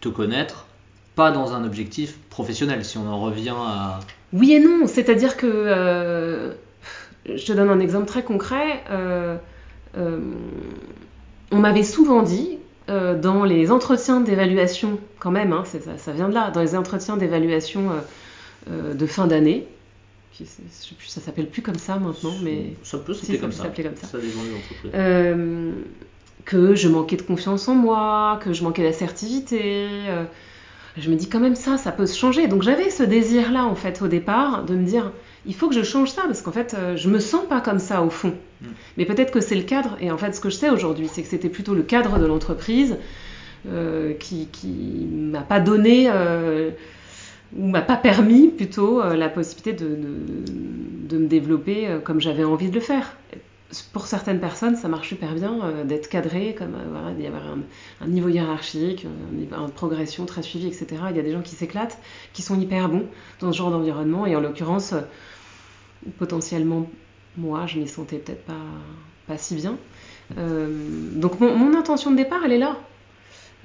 te 0.01 0.09
connaître, 0.09 0.67
pas 1.15 1.31
dans 1.31 1.53
un 1.55 1.65
objectif 1.65 2.19
professionnel, 2.31 2.85
si 2.85 2.99
on 2.99 3.09
en 3.09 3.21
revient 3.21 3.55
à. 3.57 4.01
Oui 4.33 4.53
et 4.53 4.61
non, 4.61 4.87
c'est-à-dire 4.87 5.37
que 5.37 6.55
je 7.35 7.45
te 7.45 7.53
donne 7.53 7.71
un 7.71 7.81
exemple 7.81 8.07
très 8.07 8.23
concret. 8.23 8.83
Euh, 8.91 9.37
euh, 9.97 10.21
on 11.51 11.59
m'avait 11.59 11.83
souvent 11.83 12.23
dit, 12.23 12.59
euh, 12.89 13.19
dans 13.19 13.45
les 13.45 13.71
entretiens 13.71 14.21
d'évaluation, 14.21 14.99
quand 15.19 15.31
même, 15.31 15.53
hein, 15.53 15.65
ça, 15.99 16.13
vient 16.13 16.29
de 16.29 16.35
là, 16.35 16.51
dans 16.51 16.61
les 16.61 16.77
entretiens 16.77 17.17
d'évaluation 17.17 17.91
de 18.69 19.07
fin 19.07 19.27
d'année, 19.27 19.67
je 20.39 20.45
sais 20.45 20.95
plus, 20.99 21.07
ça 21.07 21.21
s'appelle 21.21 21.49
plus 21.49 21.63
comme 21.63 21.79
ça 21.79 21.97
maintenant, 21.97 22.35
mais 22.43 22.75
ça 22.83 22.99
peut 22.99 23.15
s'appeler 23.15 23.39
comme, 23.39 23.53
ça. 23.53 23.69
comme 23.69 23.97
ça. 23.97 24.07
ça 24.07 24.19
que 26.45 26.75
je 26.75 26.89
manquais 26.89 27.17
de 27.17 27.23
confiance 27.23 27.69
en 27.69 27.75
moi, 27.75 28.39
que 28.43 28.53
je 28.53 28.63
manquais 28.63 28.83
d'assertivité. 28.83 29.89
je 30.97 31.11
me 31.11 31.17
dis 31.17 31.29
quand 31.29 31.41
même 31.41 31.57
ça, 31.57 31.77
ça 31.77 31.93
peut 31.93 32.07
se 32.07 32.17
changer. 32.17 32.47
Donc 32.47 32.63
j'avais 32.63 32.91
ce 32.91 33.03
désir-là 33.03 33.65
en 33.65 33.75
fait 33.75 34.01
au 34.03 34.09
départ 34.09 34.65
de 34.65 34.75
me 34.75 34.85
dire 34.85 35.11
il 35.47 35.55
faut 35.55 35.69
que 35.69 35.75
je 35.75 35.83
change 35.83 36.11
ça 36.11 36.23
parce 36.27 36.43
qu'en 36.43 36.53
fait, 36.53 36.75
euh, 36.75 36.97
je 36.97 37.09
me 37.09 37.21
sens 37.21 37.47
pas 37.49 37.61
comme 37.61 37.79
ça 37.79 38.03
au 38.03 38.11
fond. 38.11 38.35
Mm. 38.61 38.67
Mais 38.97 39.05
peut-être 39.05 39.31
que 39.31 39.41
c'est 39.41 39.55
le 39.55 39.63
cadre. 39.63 39.97
Et 40.01 40.11
en 40.11 40.19
fait, 40.19 40.35
ce 40.35 40.41
que 40.41 40.51
je 40.51 40.57
sais 40.57 40.71
aujourd'hui, 40.71 41.09
c'est 41.09 41.23
que 41.23 41.29
c'était 41.29 41.49
plutôt 41.49 41.75
le 41.75 41.83
cadre 41.83 42.19
de 42.19 42.27
l'entreprise 42.27 42.97
euh, 43.69 44.13
qui, 44.15 44.49
qui 44.49 45.07
m'a 45.11 45.43
pas 45.43 45.61
donné 45.61 46.09
euh, 46.11 46.71
ou 47.57 47.69
m'a 47.69 47.83
pas 47.83 47.97
permis 47.97 48.49
plutôt 48.49 49.03
la 49.03 49.29
possibilité 49.29 49.73
de, 49.73 49.97
de, 51.09 51.17
me 51.17 51.29
développer 51.29 51.89
comme 52.03 52.21
j'avais 52.21 52.43
envie 52.43 52.69
de 52.71 52.75
le 52.75 52.81
faire. 52.81 53.17
Pour 53.93 54.07
certaines 54.07 54.39
personnes, 54.39 54.77
ça 54.77 54.87
marche 54.87 55.09
super 55.09 55.35
bien 55.35 55.85
d'être 55.85 56.09
cadré, 56.09 56.55
comme 56.57 56.77
voilà, 56.91 57.13
d'y 57.13 57.27
avoir 57.27 57.43
un, 58.01 58.07
niveau 58.07 58.29
hiérarchique, 58.29 59.05
une 59.05 59.71
progression 59.71 60.25
très 60.25 60.43
suivie, 60.43 60.69
etc. 60.69 60.87
Il 61.11 61.17
y 61.17 61.19
a 61.19 61.23
des 61.23 61.33
gens 61.33 61.43
qui 61.43 61.57
s'éclatent, 61.57 61.99
qui 62.33 62.43
sont 62.43 62.59
hyper 62.61 62.89
bons 62.89 63.07
dans 63.41 63.53
ce 63.53 63.59
genre 63.59 63.73
d'environnement. 63.73 64.25
Et 64.25 64.37
en 64.37 64.41
l'occurrence, 64.41 64.95
potentiellement, 66.19 66.89
moi, 67.37 67.67
je 67.67 67.79
m'y 67.79 67.89
sentais 67.89 68.19
peut-être 68.19 68.45
pas, 68.45 68.55
pas 69.27 69.37
si 69.37 69.55
bien. 69.55 69.77
Euh, 70.39 70.69
donc 71.15 71.41
mon, 71.41 71.77
intention 71.77 72.11
de 72.11 72.17
départ, 72.17 72.41
elle 72.45 72.53
est 72.53 72.59
là. 72.59 72.77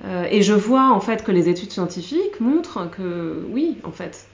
Euh, 0.06 0.26
et 0.30 0.42
je 0.42 0.54
vois 0.54 0.92
en 0.92 1.00
fait 1.00 1.24
que 1.24 1.32
les 1.32 1.50
études 1.50 1.72
scientifiques 1.72 2.40
montrent 2.40 2.90
que 2.90 3.46
oui, 3.50 3.78
en 3.84 3.92
fait, 3.92 4.28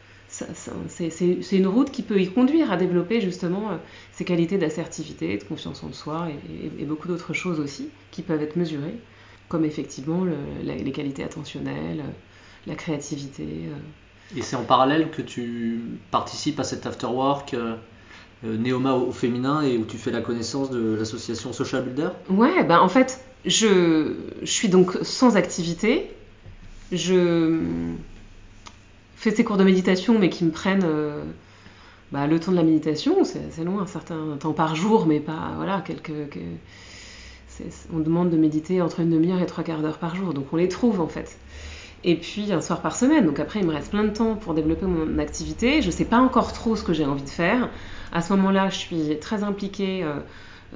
c'est 0.90 1.58
une 1.58 1.68
route 1.68 1.92
qui 1.92 2.04
peut 2.04 2.20
y 2.20 2.30
conduire 2.30 2.72
à 2.72 2.78
développer 2.78 3.22
justement 3.22 3.72
euh, 3.72 3.76
ces 4.12 4.26
qualités 4.26 4.58
d'assertivité, 4.58 5.38
de 5.38 5.44
confiance 5.44 5.84
en 5.84 5.94
soi 5.94 6.28
et, 6.80 6.86
beaucoup 6.86 7.08
d'autres 7.08 7.34
choses 7.34 7.60
aussi 7.60 7.90
qui 8.12 8.22
peuvent 8.22 8.42
être 8.42 8.56
mesurées, 8.56 8.96
comme 9.50 9.66
effectivement 9.66 10.26
les 10.64 10.92
qualités 10.92 11.24
attentionnelles, 11.24 12.04
la 12.66 12.76
créativité. 12.76 13.70
Et 14.36 14.42
c'est 14.42 14.56
en 14.56 14.64
parallèle 14.64 15.10
que 15.10 15.22
tu 15.22 15.82
participes 16.12 16.60
à 16.60 16.64
cet 16.64 16.86
afterwork 16.86 17.54
euh, 17.54 17.78
Néoma 18.44 18.94
au 18.94 19.12
féminin 19.12 19.62
et 19.62 19.78
où 19.78 19.86
tu 19.86 19.98
fais 19.98 20.12
la 20.12 20.22
connaissance 20.22 20.70
de 20.70 20.96
l'association 20.96 21.54
Social 21.54 21.84
Builder? 21.84 22.10
Ouais, 22.30 22.64
ben 22.64 22.80
en 22.80 22.90
fait, 22.90 23.22
je, 23.46 24.16
je 24.42 24.52
suis 24.52 24.70
donc 24.70 24.98
sans 25.02 25.38
activité. 25.38 26.12
Je 26.92 27.66
fais 29.18 29.32
ces 29.32 29.44
cours 29.44 29.58
de 29.58 29.64
méditation, 29.64 30.18
mais 30.18 30.30
qui 30.30 30.46
me 30.46 30.52
prennent 30.52 30.86
euh, 30.86 31.24
bah, 32.12 32.28
le 32.28 32.40
temps 32.40 32.52
de 32.52 32.58
la 32.58 32.64
méditation. 32.64 33.24
C'est 33.24 33.64
long, 33.64 33.80
un 33.80 33.88
certain 33.88 34.38
temps 34.40 34.54
par 34.54 34.76
jour, 34.76 35.06
mais 35.06 35.20
pas 35.20 35.54
voilà 35.58 35.84
quelques. 35.86 36.12
on 37.94 38.00
demande 38.00 38.30
de 38.30 38.38
méditer 38.38 38.82
entre 38.82 39.02
une 39.02 39.10
demi-heure 39.10 39.42
et 39.42 39.46
trois 39.46 39.64
quarts 39.64 39.82
d'heure 39.82 39.98
par 39.98 40.16
jour, 40.16 40.34
donc 40.34 40.46
on 40.54 40.56
les 40.56 40.70
trouve 40.70 41.02
en 41.02 41.08
fait 41.08 41.38
et 42.04 42.16
puis 42.16 42.54
un 42.54 42.62
soir 42.62 42.82
par 42.82 42.96
semaine. 42.96 43.26
Donc 43.26 43.40
après, 43.40 43.60
il 43.60 43.66
me 43.66 43.74
reste 43.74 43.92
plein 43.92 44.04
de 44.04 44.10
temps 44.10 44.36
pour 44.36 44.54
développer 44.54 44.86
mon 44.86 45.20
activité. 45.20 45.82
Je 45.82 45.88
ne 45.88 45.92
sais 45.92 46.06
pas 46.06 46.20
encore 46.20 46.54
trop 46.54 46.76
ce 46.76 46.84
que 46.84 46.94
j'ai 46.94 47.06
envie 47.06 47.24
de 47.24 47.30
faire. 47.30 47.70
À 48.12 48.22
ce 48.22 48.34
moment-là, 48.34 48.70
je 48.70 48.78
suis 48.78 49.20
très 49.20 49.44
impliquée 49.44 50.04
euh, 50.04 50.20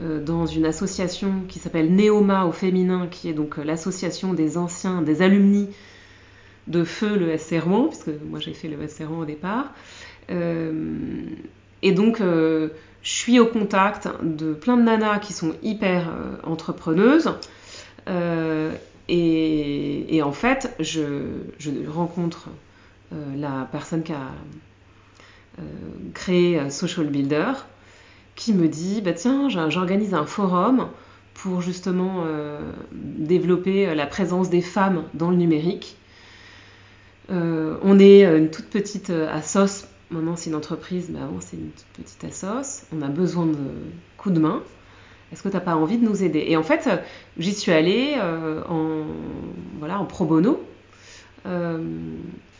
euh, 0.01 0.23
dans 0.23 0.45
une 0.45 0.65
association 0.65 1.43
qui 1.47 1.59
s'appelle 1.59 1.93
Néoma 1.93 2.45
au 2.45 2.51
féminin, 2.51 3.07
qui 3.09 3.29
est 3.29 3.33
donc 3.33 3.57
l'association 3.57 4.33
des 4.33 4.57
anciens, 4.57 5.01
des 5.01 5.21
alumni 5.21 5.69
de 6.67 6.83
Feu 6.83 7.17
le 7.17 7.37
SC 7.37 7.55
Rouen, 7.63 7.87
puisque 7.87 8.09
moi 8.25 8.39
j'ai 8.39 8.53
fait 8.53 8.67
le 8.67 8.87
SC 8.87 9.01
au 9.09 9.25
départ. 9.25 9.73
et 10.29 11.91
donc, 11.91 12.19
je 12.19 12.69
suis 13.01 13.39
au 13.39 13.47
contact 13.47 14.07
de 14.21 14.53
plein 14.53 14.77
de 14.77 14.83
nanas 14.83 15.19
qui 15.19 15.33
sont 15.33 15.53
hyper 15.63 16.09
entrepreneuses. 16.43 17.33
Et, 19.09 20.21
en 20.23 20.31
fait, 20.31 20.73
je, 20.79 21.23
rencontre 21.87 22.49
la 23.11 23.67
personne 23.71 24.03
qui 24.03 24.13
a 24.13 24.31
euh, 25.59 25.63
créé 26.13 26.69
Social 26.69 27.07
Builder, 27.07 27.51
qui 28.35 28.53
me 28.53 28.69
dit 28.69 29.01
bah 29.01 29.11
tiens, 29.11 29.49
j'organise 29.49 30.13
un 30.13 30.25
forum 30.25 30.87
pour 31.33 31.61
justement 31.61 32.23
euh, 32.25 32.71
développer 32.93 33.93
la 33.93 34.05
présence 34.05 34.49
des 34.49 34.61
femmes 34.61 35.03
dans 35.13 35.29
le 35.29 35.35
numérique. 35.35 35.97
Euh, 37.31 37.77
on 37.81 37.99
est 37.99 38.23
une 38.23 38.49
toute 38.49 38.67
petite 38.67 39.09
assos, 39.09 39.85
maintenant 40.09 40.35
c'est 40.35 40.49
une 40.49 40.55
entreprise, 40.55 41.09
mais 41.11 41.19
avant 41.19 41.39
c'est 41.39 41.57
une 41.57 41.69
toute 41.71 42.03
petite 42.03 42.23
assos. 42.23 42.85
On 42.95 43.01
a 43.01 43.07
besoin 43.07 43.45
de 43.45 43.57
coups 44.17 44.35
de 44.35 44.39
main. 44.39 44.61
Est-ce 45.31 45.43
que 45.43 45.49
tu 45.49 45.55
n'as 45.55 45.61
pas 45.61 45.75
envie 45.75 45.97
de 45.97 46.05
nous 46.05 46.23
aider? 46.23 46.43
Et 46.47 46.57
en 46.57 46.63
fait, 46.63 46.89
j'y 47.37 47.53
suis 47.53 47.71
allée 47.71 48.15
en, 48.67 49.03
voilà, 49.79 49.97
en 49.97 50.05
pro 50.05 50.25
bono 50.25 50.61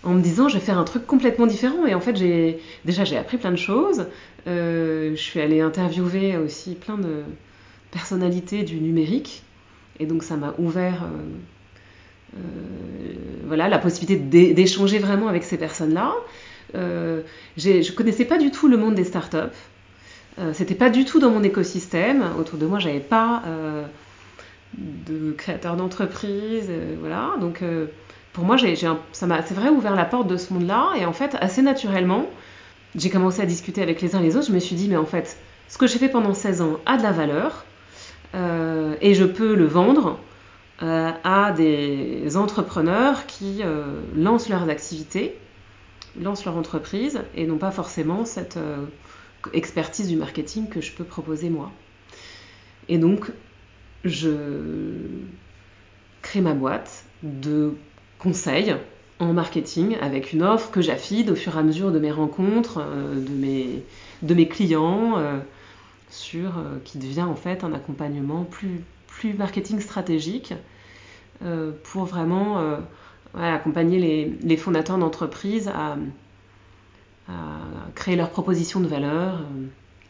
en 0.03 0.13
me 0.13 0.21
disant 0.21 0.47
je 0.47 0.55
vais 0.55 0.63
faire 0.63 0.77
un 0.77 0.83
truc 0.83 1.05
complètement 1.05 1.47
différent. 1.47 1.85
Et 1.85 1.93
en 1.93 1.99
fait, 1.99 2.15
j'ai 2.15 2.59
déjà 2.85 3.03
j'ai 3.03 3.17
appris 3.17 3.37
plein 3.37 3.51
de 3.51 3.57
choses. 3.57 4.05
Euh, 4.47 5.11
je 5.11 5.21
suis 5.21 5.39
allée 5.39 5.61
interviewer 5.61 6.37
aussi 6.37 6.75
plein 6.75 6.97
de 6.97 7.23
personnalités 7.91 8.63
du 8.63 8.79
numérique. 8.79 9.43
Et 9.99 10.05
donc 10.05 10.23
ça 10.23 10.37
m'a 10.37 10.53
ouvert 10.57 11.03
euh, 11.03 11.07
euh, 11.07 11.60
voilà, 13.45 13.67
la 13.67 13.79
possibilité 13.79 14.53
d'échanger 14.53 14.99
vraiment 14.99 15.27
avec 15.27 15.43
ces 15.43 15.57
personnes-là. 15.57 16.13
je 16.73 16.79
ne 17.59 17.95
connaissais 17.95 18.25
pas 18.25 18.37
du 18.37 18.51
tout 18.51 18.67
le 18.67 18.77
monde 18.77 18.95
des 18.95 19.03
startups. 19.03 19.37
C'était 20.53 20.75
pas 20.75 20.89
du 20.89 21.05
tout 21.05 21.19
dans 21.19 21.29
mon 21.29 21.43
écosystème. 21.43 22.23
Autour 22.39 22.57
de 22.57 22.65
moi, 22.65 22.79
j'avais 22.79 23.01
pas 23.01 23.43
de 24.77 25.31
créateurs 25.33 25.75
d'entreprise. 25.75 26.71
voilà. 27.01 27.33
Donc 27.41 27.61
pour 28.33 28.45
moi, 28.45 28.55
ça 29.11 29.27
m'a, 29.27 29.41
c'est 29.41 29.53
vrai, 29.53 29.69
ouvert 29.69 29.95
la 29.95 30.05
porte 30.05 30.27
de 30.27 30.37
ce 30.37 30.53
monde-là. 30.53 30.91
Et 30.97 31.05
en 31.05 31.13
fait, 31.13 31.35
assez 31.39 31.61
naturellement, 31.61 32.25
j'ai 32.95 33.09
commencé 33.09 33.41
à 33.41 33.45
discuter 33.45 33.81
avec 33.81 34.01
les 34.01 34.15
uns 34.15 34.21
les 34.21 34.37
autres. 34.37 34.47
Je 34.47 34.53
me 34.53 34.59
suis 34.59 34.75
dit, 34.75 34.87
mais 34.87 34.97
en 34.97 35.05
fait, 35.05 35.37
ce 35.67 35.77
que 35.77 35.87
j'ai 35.87 35.99
fait 35.99 36.09
pendant 36.09 36.33
16 36.33 36.61
ans 36.61 36.79
a 36.85 36.97
de 36.97 37.03
la 37.03 37.11
valeur. 37.11 37.65
Euh, 38.33 38.95
et 39.01 39.13
je 39.13 39.25
peux 39.25 39.55
le 39.55 39.65
vendre 39.65 40.17
euh, 40.81 41.11
à 41.23 41.51
des 41.51 42.35
entrepreneurs 42.37 43.25
qui 43.27 43.61
euh, 43.63 44.01
lancent 44.15 44.49
leurs 44.49 44.69
activités, 44.69 45.37
lancent 46.19 46.45
leur 46.45 46.57
entreprise 46.57 47.21
et 47.35 47.45
n'ont 47.45 47.57
pas 47.57 47.71
forcément 47.71 48.25
cette 48.25 48.59
expertise 49.53 50.07
du 50.07 50.17
marketing 50.17 50.67
que 50.67 50.81
je 50.81 50.91
peux 50.91 51.03
proposer 51.03 51.49
moi. 51.49 51.71
Et 52.89 52.97
donc, 52.97 53.31
je 54.03 54.31
crée 56.21 56.41
ma 56.41 56.53
boîte 56.53 57.05
de 57.23 57.73
conseils 58.19 58.75
en 59.19 59.33
marketing 59.33 59.97
avec 60.01 60.33
une 60.33 60.41
offre 60.41 60.71
que 60.71 60.81
j'affide 60.81 61.29
au 61.29 61.35
fur 61.35 61.55
et 61.55 61.59
à 61.59 61.63
mesure 61.63 61.91
de 61.91 61.99
mes 61.99 62.11
rencontres, 62.11 62.79
euh, 62.81 63.15
de, 63.15 63.33
mes, 63.33 63.83
de 64.23 64.33
mes 64.33 64.47
clients, 64.47 65.17
euh, 65.17 65.39
sur, 66.09 66.57
euh, 66.57 66.79
qui 66.83 66.97
devient 66.97 67.21
en 67.21 67.35
fait 67.35 67.63
un 67.63 67.73
accompagnement 67.73 68.43
plus, 68.43 68.83
plus 69.07 69.33
marketing 69.33 69.79
stratégique 69.79 70.53
pour 71.83 72.05
vraiment 72.05 72.77
accompagner 73.37 73.99
les, 73.99 74.37
les 74.43 74.57
fondateurs 74.57 74.97
d'entreprises 74.97 75.67
à, 75.69 75.97
à, 77.27 77.33
créer 77.95 78.15
leurs 78.15 78.29
propositions 78.29 78.79
de 78.79 78.87
valeur. 78.87 79.41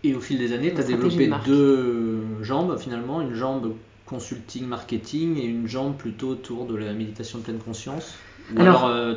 Et 0.03 0.15
au 0.15 0.19
fil 0.19 0.37
des 0.39 0.53
années, 0.53 0.73
tu 0.73 0.81
as 0.81 0.83
développé 0.83 1.29
deux 1.45 2.23
jambes 2.41 2.77
finalement, 2.79 3.21
une 3.21 3.33
jambe 3.33 3.75
consulting 4.05 4.65
marketing 4.65 5.37
et 5.37 5.45
une 5.45 5.67
jambe 5.67 5.95
plutôt 5.95 6.29
autour 6.29 6.65
de 6.65 6.75
la 6.75 6.91
méditation 6.93 7.39
de 7.39 7.43
pleine 7.43 7.59
conscience 7.59 8.17
alors, 8.57 8.85
euh, 8.85 9.15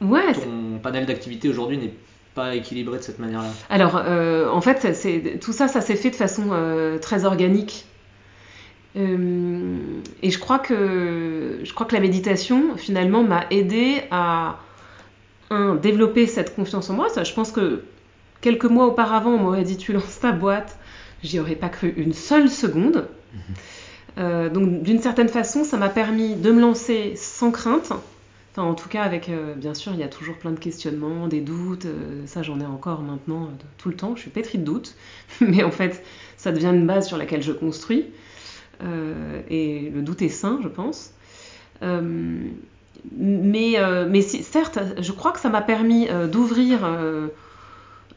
ouais, 0.00 0.32
ton 0.32 0.78
panel 0.82 1.06
d'activités 1.06 1.48
aujourd'hui 1.48 1.78
n'est 1.78 1.94
pas 2.34 2.54
équilibré 2.54 2.98
de 2.98 3.02
cette 3.02 3.18
manière-là 3.18 3.48
Alors, 3.68 4.00
euh, 4.04 4.48
en 4.48 4.60
fait, 4.60 5.38
tout 5.40 5.52
ça, 5.52 5.68
ça 5.68 5.80
s'est 5.80 5.96
fait 5.96 6.10
de 6.10 6.16
façon 6.16 6.48
euh, 6.52 6.98
très 6.98 7.24
organique. 7.24 7.86
Et 8.96 10.30
je 10.30 10.38
crois, 10.38 10.58
que, 10.58 11.60
je 11.62 11.72
crois 11.72 11.86
que 11.86 11.94
la 11.94 12.00
méditation, 12.00 12.76
finalement, 12.76 13.22
m'a 13.22 13.44
aidé 13.50 14.02
à 14.10 14.58
un, 15.50 15.76
développer 15.76 16.26
cette 16.26 16.54
confiance 16.54 16.90
en 16.90 16.94
moi. 16.94 17.08
Ça, 17.08 17.24
je 17.24 17.32
pense 17.32 17.52
que 17.52 17.84
quelques 18.40 18.64
mois 18.64 18.86
auparavant, 18.86 19.30
on 19.30 19.38
m'aurait 19.38 19.62
dit 19.62 19.76
tu 19.76 19.92
lances 19.92 20.20
ta 20.20 20.32
boîte. 20.32 20.76
J'y 21.22 21.38
aurais 21.38 21.54
pas 21.54 21.68
cru 21.68 21.94
une 21.96 22.12
seule 22.12 22.48
seconde. 22.48 23.06
Mhm. 23.32 24.48
donc, 24.48 24.82
d'une 24.82 25.00
certaine 25.00 25.28
façon, 25.28 25.62
ça 25.62 25.76
m'a 25.76 25.88
permis 25.88 26.34
de 26.34 26.50
me 26.50 26.60
lancer 26.60 27.14
sans 27.16 27.52
crainte 27.52 27.92
en 28.60 28.74
tout 28.74 28.88
cas, 28.88 29.02
avec, 29.02 29.28
euh, 29.28 29.54
bien 29.54 29.74
sûr, 29.74 29.92
il 29.92 30.00
y 30.00 30.02
a 30.02 30.08
toujours 30.08 30.36
plein 30.36 30.50
de 30.50 30.58
questionnements, 30.58 31.28
des 31.28 31.40
doutes. 31.40 31.86
Euh, 31.86 32.26
ça, 32.26 32.42
j'en 32.42 32.60
ai 32.60 32.66
encore 32.66 33.02
maintenant 33.02 33.44
euh, 33.44 33.64
tout 33.78 33.88
le 33.88 33.96
temps. 33.96 34.14
Je 34.16 34.22
suis 34.22 34.30
pétrie 34.30 34.58
de 34.58 34.64
doutes. 34.64 34.96
Mais 35.40 35.62
en 35.62 35.70
fait, 35.70 36.04
ça 36.36 36.52
devient 36.52 36.66
une 36.66 36.86
base 36.86 37.06
sur 37.06 37.16
laquelle 37.16 37.42
je 37.42 37.52
construis. 37.52 38.06
Et 39.50 39.90
le 39.94 40.02
doute 40.02 40.22
est 40.22 40.28
sain, 40.28 40.58
je 40.62 40.68
pense. 40.68 41.12
mais, 41.82 43.74
mais 44.08 44.22
certes, 44.22 44.78
je 44.98 45.12
crois 45.12 45.32
que 45.32 45.40
ça 45.40 45.48
m'a 45.48 45.62
permis 45.62 46.08
d'ouvrir 46.30 46.80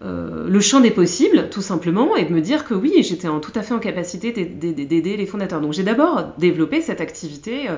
le 0.02 0.60
champ 0.60 0.80
des 0.80 0.92
possibles, 0.92 1.50
tout 1.50 1.62
simplement, 1.62 2.16
et 2.16 2.26
de 2.26 2.34
me 2.34 2.42
dire 2.42 2.66
que 2.66 2.74
oui, 2.74 2.94
j'étais 3.02 3.28
tout 3.42 3.54
à 3.56 3.62
fait 3.62 3.74
en 3.74 3.80
capacité 3.80 4.32
d'aider 4.32 5.18
les 5.18 5.26
fondateurs. 5.26 5.62
Donc 5.62 5.74
j'ai 5.74 5.84
d'abord 5.84 6.34
développé 6.38 6.82
cette 6.82 7.02
activité 7.02 7.70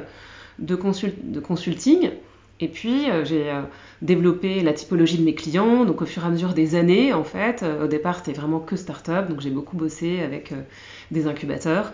de, 0.59 0.75
consulting 0.75 2.11
et 2.61 2.69
puis, 2.69 3.09
euh, 3.09 3.25
j'ai 3.25 3.49
euh, 3.49 3.61
développé 4.01 4.61
la 4.61 4.71
typologie 4.71 5.17
de 5.17 5.23
mes 5.23 5.35
clients. 5.35 5.83
Donc, 5.83 6.01
au 6.01 6.05
fur 6.05 6.23
et 6.23 6.27
à 6.27 6.29
mesure 6.29 6.53
des 6.53 6.75
années, 6.75 7.13
en 7.13 7.23
fait, 7.23 7.63
euh, 7.63 7.85
au 7.85 7.87
départ, 7.87 8.17
c'était 8.17 8.33
vraiment 8.39 8.59
que 8.59 8.77
start-up. 8.77 9.27
Donc, 9.29 9.41
j'ai 9.41 9.49
beaucoup 9.49 9.75
bossé 9.75 10.21
avec 10.21 10.53
des 11.11 11.27
incubateurs. 11.27 11.91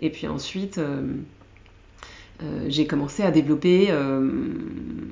Et 0.00 0.10
puis 0.10 0.26
ensuite, 0.26 0.80
j'ai 2.68 2.86
commencé 2.86 3.22
à 3.22 3.30
développer 3.30 3.92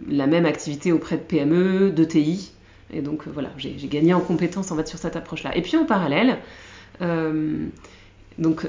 la 0.08 0.26
même 0.26 0.46
activité 0.46 0.92
auprès 0.92 1.16
de 1.16 1.22
PME, 1.22 1.90
de 1.90 2.04
TI. 2.04 2.52
Et 2.92 3.02
donc, 3.02 3.28
voilà, 3.28 3.50
j'ai 3.58 3.74
gagné 3.88 4.14
en 4.14 4.20
compétences 4.20 4.72
en 4.72 4.76
fait, 4.76 4.88
sur 4.88 4.98
cette 4.98 5.14
approche-là. 5.14 5.54
Et 5.56 5.60
puis, 5.60 5.76
en 5.76 5.84
parallèle, 5.84 6.38
donc, 8.38 8.66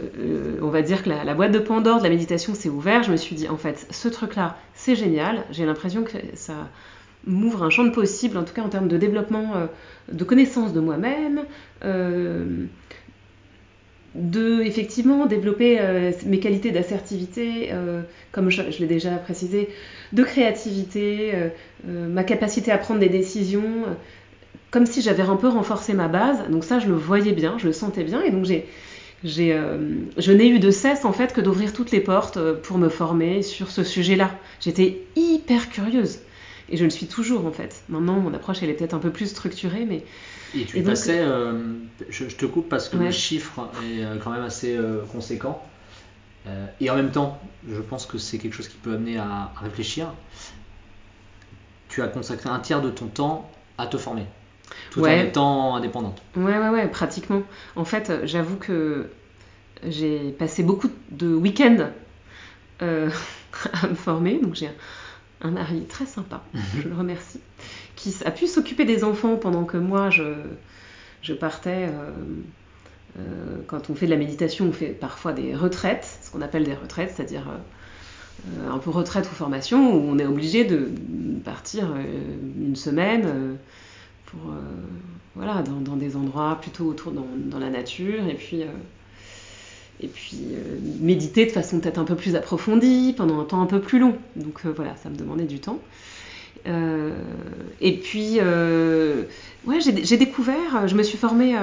on 0.61 0.69
va 0.69 0.81
dire 0.81 1.03
que 1.03 1.09
la, 1.09 1.33
boîte 1.35 1.51
de 1.51 1.59
Pandore 1.59 1.99
de 1.99 2.03
la 2.03 2.09
méditation 2.09 2.53
s'est 2.53 2.69
ouverte. 2.69 3.05
Je 3.05 3.11
me 3.11 3.17
suis 3.17 3.35
dit, 3.35 3.47
en 3.47 3.57
fait, 3.57 3.87
ce 3.91 4.09
truc-là, 4.09 4.57
c'est 4.73 4.95
génial. 4.95 5.45
J'ai 5.51 5.65
l'impression 5.65 6.03
que 6.03 6.17
ça 6.33 6.69
m'ouvre 7.25 7.63
un 7.63 7.69
champ 7.69 7.83
de 7.83 7.91
possible, 7.91 8.37
en 8.37 8.43
tout 8.43 8.53
cas 8.53 8.61
en 8.61 8.69
termes 8.69 8.87
de 8.87 8.97
développement 8.97 9.55
euh, 9.55 9.67
de 10.11 10.23
connaissance 10.23 10.73
de 10.73 10.79
moi-même, 10.79 11.41
euh, 11.83 12.65
de 14.15 14.61
effectivement 14.61 15.25
développer 15.25 15.79
euh, 15.79 16.11
mes 16.25 16.39
qualités 16.39 16.71
d'assertivité, 16.71 17.71
comme 18.31 18.49
je, 18.49 18.61
l'ai 18.79 18.87
déjà 18.87 19.11
précisé, 19.11 19.69
de 20.13 20.23
créativité, 20.23 21.33
ma 21.85 22.23
capacité 22.23 22.71
à 22.71 22.77
prendre 22.77 22.99
des 22.99 23.09
décisions, 23.09 23.85
comme 24.71 24.85
si 24.85 25.01
j'avais 25.01 25.23
un 25.23 25.35
peu 25.35 25.47
renforcé 25.47 25.93
ma 25.93 26.07
base. 26.07 26.49
Donc 26.49 26.63
ça, 26.63 26.79
je 26.79 26.87
le 26.87 26.95
voyais 26.95 27.33
bien, 27.33 27.57
je 27.57 27.67
le 27.67 27.73
sentais 27.73 28.03
bien, 28.03 28.21
et 28.21 28.31
donc 28.31 28.45
j'ai 28.45 28.65
euh, 29.25 29.77
je 30.17 30.31
n'ai 30.31 30.47
eu 30.47 30.59
de 30.59 30.71
cesse 30.71 31.03
en 31.05 31.11
fait 31.11 31.33
que 31.33 31.41
d'ouvrir 31.41 31.73
toutes 31.73 31.91
les 31.91 31.99
portes 31.99 32.37
euh, 32.37 32.55
pour 32.55 32.77
me 32.77 32.89
former 32.89 33.41
sur 33.41 33.69
ce 33.69 33.83
sujet-là. 33.83 34.31
J'étais 34.61 35.01
hyper 35.15 35.69
curieuse 35.69 36.19
et 36.69 36.77
je 36.77 36.83
le 36.83 36.89
suis 36.89 37.07
toujours 37.07 37.45
en 37.45 37.51
fait. 37.51 37.83
Maintenant, 37.89 38.19
mon 38.19 38.33
approche 38.33 38.63
elle 38.63 38.69
est 38.69 38.73
peut-être 38.73 38.93
un 38.93 38.99
peu 38.99 39.11
plus 39.11 39.27
structurée, 39.27 39.85
mais 39.85 40.03
et 40.55 40.65
tu 40.65 40.81
passais, 40.83 41.19
euh, 41.19 41.73
je, 42.09 42.25
te 42.25 42.45
coupe 42.45 42.69
parce 42.69 42.89
que 42.89 42.97
le 42.97 43.11
chiffre 43.11 43.69
est 43.83 44.03
quand 44.23 44.31
même 44.31 44.43
assez 44.43 44.77
conséquent. 45.11 45.63
et 46.79 46.89
en 46.89 46.95
même 46.95 47.11
temps, 47.11 47.39
je 47.67 47.81
pense 47.81 48.05
que 48.05 48.17
c'est 48.17 48.37
quelque 48.37 48.53
chose 48.53 48.67
qui 48.67 48.77
peut 48.77 48.93
amener 48.93 49.17
à 49.17 49.51
réfléchir. 49.61 50.13
Tu 51.87 52.01
as 52.01 52.07
consacré 52.07 52.49
un 52.49 52.59
tiers 52.59 52.81
de 52.81 52.89
ton 52.89 53.07
temps 53.07 53.51
à 53.77 53.87
te 53.87 53.97
former 53.97 54.25
tout 54.91 55.01
en 55.01 55.07
étant 55.07 55.75
indépendante. 55.75 56.21
Ouais, 56.35 56.57
ouais, 56.57 56.69
ouais, 56.69 56.87
pratiquement. 56.87 57.43
En 57.75 57.85
fait, 57.85 58.11
j'avoue 58.25 58.57
que 58.57 59.09
j'ai 59.87 60.31
passé 60.31 60.63
beaucoup 60.63 60.89
de 61.11 61.33
week-ends 61.33 61.89
euh, 62.81 63.09
à 63.81 63.87
me 63.87 63.95
former. 63.95 64.39
Donc 64.39 64.55
j'ai 64.55 64.69
un, 65.41 65.51
mari 65.51 65.83
très 65.87 66.05
sympa, 66.05 66.43
je 66.77 66.87
le 66.87 66.95
remercie, 66.95 67.39
qui 67.95 68.15
a 68.25 68.31
pu 68.31 68.47
s'occuper 68.47 68.85
des 68.85 69.03
enfants 69.03 69.35
pendant 69.35 69.63
que 69.65 69.77
moi 69.77 70.09
je, 70.09 70.33
je 71.21 71.33
partais. 71.33 71.87
Euh, 71.87 72.11
euh, 73.17 73.57
quand 73.67 73.89
on 73.89 73.95
fait 73.95 74.05
de 74.05 74.11
la 74.11 74.17
méditation, 74.17 74.67
on 74.67 74.71
fait 74.71 74.87
parfois 74.87 75.33
des 75.33 75.55
retraites, 75.55 76.19
ce 76.21 76.29
qu'on 76.29 76.41
appelle 76.41 76.63
des 76.63 76.75
retraites, 76.75 77.11
c'est-à-dire 77.15 77.47
un 78.71 78.77
peu 78.77 78.89
retraite 78.91 79.25
ou 79.25 79.35
formation, 79.35 79.93
où 79.95 80.11
on 80.11 80.19
est 80.19 80.25
obligé 80.25 80.63
de 80.63 80.89
partir 81.43 81.93
une 82.61 82.75
semaine 82.75 83.57
pour, 84.29 84.51
euh, 84.51 84.59
voilà, 85.35 85.61
dans, 85.63 85.95
des 85.95 86.15
endroits 86.15 86.57
plutôt 86.61 86.85
autour 86.85 87.11
dans, 87.11 87.59
la 87.59 87.69
nature, 87.69 88.27
et 88.27 88.35
puis, 88.35 88.63
euh, 88.63 88.67
et 90.01 90.07
puis 90.07 90.37
euh, 90.53 90.77
méditer 90.99 91.45
de 91.45 91.51
façon 91.51 91.79
peut-être 91.79 91.97
un 91.97 92.05
peu 92.05 92.15
plus 92.15 92.35
approfondie, 92.35 93.13
pendant 93.15 93.39
un 93.39 93.45
temps 93.45 93.61
un 93.61 93.65
peu 93.65 93.79
plus 93.79 93.99
long. 93.99 94.15
Donc 94.35 94.65
voilà, 94.65 94.95
ça 94.97 95.09
me 95.09 95.15
demandait 95.15 95.45
du 95.45 95.59
temps. 95.59 95.79
et 96.65 97.93
puis, 97.97 98.39
ouais, 98.39 99.79
j'ai 99.81 100.17
découvert, 100.17 100.87
je 100.87 100.95
me 100.95 101.03
suis 101.03 101.17
formée 101.17 101.55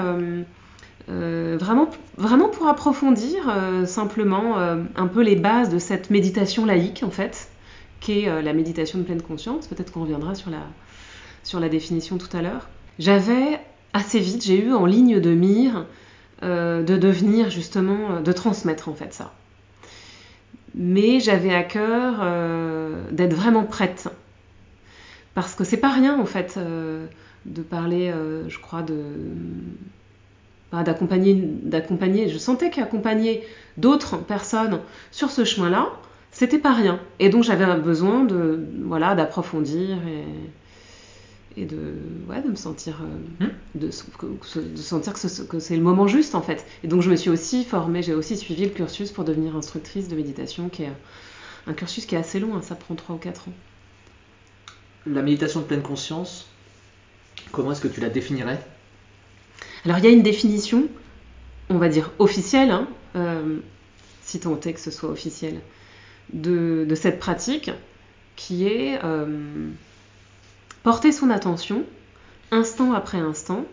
vraiment, 1.09 1.90
vraiment 2.16 2.49
pour 2.49 2.68
approfondir 2.68 3.55
simplement 3.87 4.57
un 4.59 5.07
peu 5.07 5.22
les 5.22 5.37
bases 5.37 5.70
de 5.70 5.79
cette 5.79 6.11
méditation 6.11 6.66
laïque, 6.66 7.03
en 7.05 7.11
fait, 7.11 7.49
qui 8.01 8.20
est 8.20 8.42
la 8.42 8.53
méditation 8.53 8.99
de 8.99 9.05
pleine 9.05 9.22
conscience. 9.22 9.66
Peut-être 9.66 9.92
qu'on 9.92 10.03
reviendra 10.03 10.35
sur 10.35 10.51
la, 10.51 10.66
sur 11.44 11.61
la 11.61 11.68
définition 11.68 12.18
tout 12.18 12.35
à 12.37 12.42
l'heure. 12.42 12.68
J'avais 12.99 13.61
assez 13.92 14.18
vite, 14.18 14.44
j'ai 14.44 14.62
eu 14.62 14.72
en 14.72 14.87
ligne 14.87 15.20
de 15.20 15.31
mire 15.31 15.79
euh, 15.79 15.83
de 16.42 16.96
devenir 16.96 17.51
justement, 17.51 18.11
euh, 18.11 18.20
de 18.20 18.33
transmettre 18.33 18.88
en 18.88 18.94
fait 18.94 19.12
ça. 19.12 19.33
Mais 20.75 21.20
j'avais 21.20 21.55
à 21.55 21.62
cœur 21.62 22.16
euh, 22.20 23.03
d'être 23.11 23.35
vraiment 23.35 23.64
prête. 23.64 24.09
Parce 25.35 25.55
que 25.55 25.64
c'est 25.64 25.79
pas 25.79 25.90
rien 25.90 26.18
en 26.18 26.27
fait 26.27 26.59
de 26.59 27.61
parler, 27.61 28.11
je 28.49 28.59
crois, 28.59 28.81
de 28.81 29.03
d'accompagner, 30.72 31.35
d'accompagner. 31.35 32.31
Je 32.31 32.38
sentais 32.38 32.70
qu'accompagner 32.70 33.46
d'autres 33.77 34.16
personnes 34.16 34.81
sur 35.11 35.31
ce 35.31 35.44
chemin-là, 35.44 35.88
c'était 36.33 36.59
pas 36.59 36.72
rien. 36.72 37.01
Et 37.18 37.29
donc 37.29 37.42
j'avais 37.44 37.66
besoin 37.79 38.25
de 38.25 38.66
voilà 38.85 39.14
d'approfondir 39.14 39.99
et 41.57 41.64
de, 41.64 41.95
ouais, 42.29 42.42
de 42.42 42.49
me 42.49 42.55
sentir, 42.55 43.01
euh, 43.03 43.47
hmm. 43.47 43.51
de, 43.75 43.87
de, 43.87 44.77
sentir 44.77 45.14
que, 45.49 45.59
c'est 45.59 45.77
le 45.77 45.83
moment 45.83 46.07
juste 46.07 46.35
en 46.35 46.42
fait. 46.42 46.66
Et 46.85 46.88
donc 46.88 47.03
je 47.03 47.11
me 47.11 47.16
suis 47.16 47.31
aussi 47.31 47.64
formée, 47.64 48.03
j'ai 48.03 48.14
aussi 48.14 48.37
suivi 48.37 48.64
le 48.64 48.71
cursus 48.71 49.11
pour 49.11 49.25
devenir 49.25 49.57
instructrice 49.57 50.09
de 50.09 50.16
méditation, 50.16 50.69
qui 50.69 50.83
est 50.83 50.92
un 51.66 51.73
cursus 51.73 52.05
qui 52.05 52.14
est 52.14 52.19
assez 52.19 52.40
long, 52.40 52.55
hein, 52.55 52.62
ça 52.62 52.75
prend 52.75 52.95
3 52.95 53.16
ou 53.16 53.19
4 53.19 53.49
ans. 53.49 53.53
La 55.07 55.23
méditation 55.23 55.61
de 55.61 55.64
pleine 55.64 55.83
conscience, 55.83 56.49
comment 57.53 57.73
est-ce 57.73 57.81
que 57.81 57.88
tu 57.88 58.01
la 58.01 58.11
définirais? 58.11 58.61
Alors 59.85 59.99
il 59.99 60.05
y 60.05 60.09
a 60.09 60.11
une 60.11 60.23
définition, 60.23 60.88
on 61.71 61.79
va 61.79 61.88
dire 61.88 62.11
officielle, 62.19 62.71
hein, 62.71 62.88
euh, 63.14 63.61
si 64.23 64.40
tant 64.40 64.61
est 64.61 64.73
que 64.75 64.81
ce 64.81 64.90
soit 64.90 65.09
officiel, 65.09 65.61
de, 66.33 66.85
de 66.87 66.95
cette 66.95 67.19
pratique 67.19 67.71
qui 68.35 68.66
est 68.66 68.99
euh, 69.03 69.71
porter 70.87 71.11
son 71.11 71.31
attention, 71.31 71.83
instant 72.53 72.92
après 72.92 73.18
instant, 73.18 73.64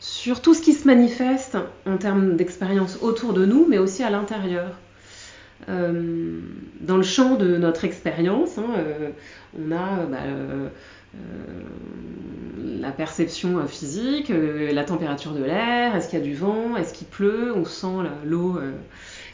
sur 0.00 0.40
tout 0.40 0.54
ce 0.54 0.62
qui 0.62 0.72
se 0.72 0.86
manifeste 0.86 1.58
en 1.84 1.98
termes 1.98 2.36
d'expérience 2.36 2.96
autour 3.02 3.34
de 3.34 3.44
nous, 3.44 3.66
mais 3.68 3.76
aussi 3.76 4.02
à 4.02 4.08
l'intérieur. 4.08 4.78
dans 5.68 6.96
le 6.96 7.02
champ 7.02 7.34
de 7.34 7.58
notre 7.58 7.84
expérience, 7.84 8.56
hein, 8.56 8.64
on 9.60 9.70
a 9.72 10.06
bah, 10.06 10.20
la 12.56 12.90
perception 12.90 13.66
physique, 13.66 14.32
la 14.32 14.84
température 14.84 15.32
de 15.32 15.44
l'air, 15.44 15.94
est-ce 15.94 16.08
qu'il 16.08 16.18
y 16.18 16.22
a 16.22 16.24
du 16.24 16.34
vent, 16.34 16.78
est-ce 16.78 16.94
qu'il 16.94 17.08
pleut, 17.08 17.52
on 17.54 17.66
sent 17.66 18.08
l'eau 18.24 18.58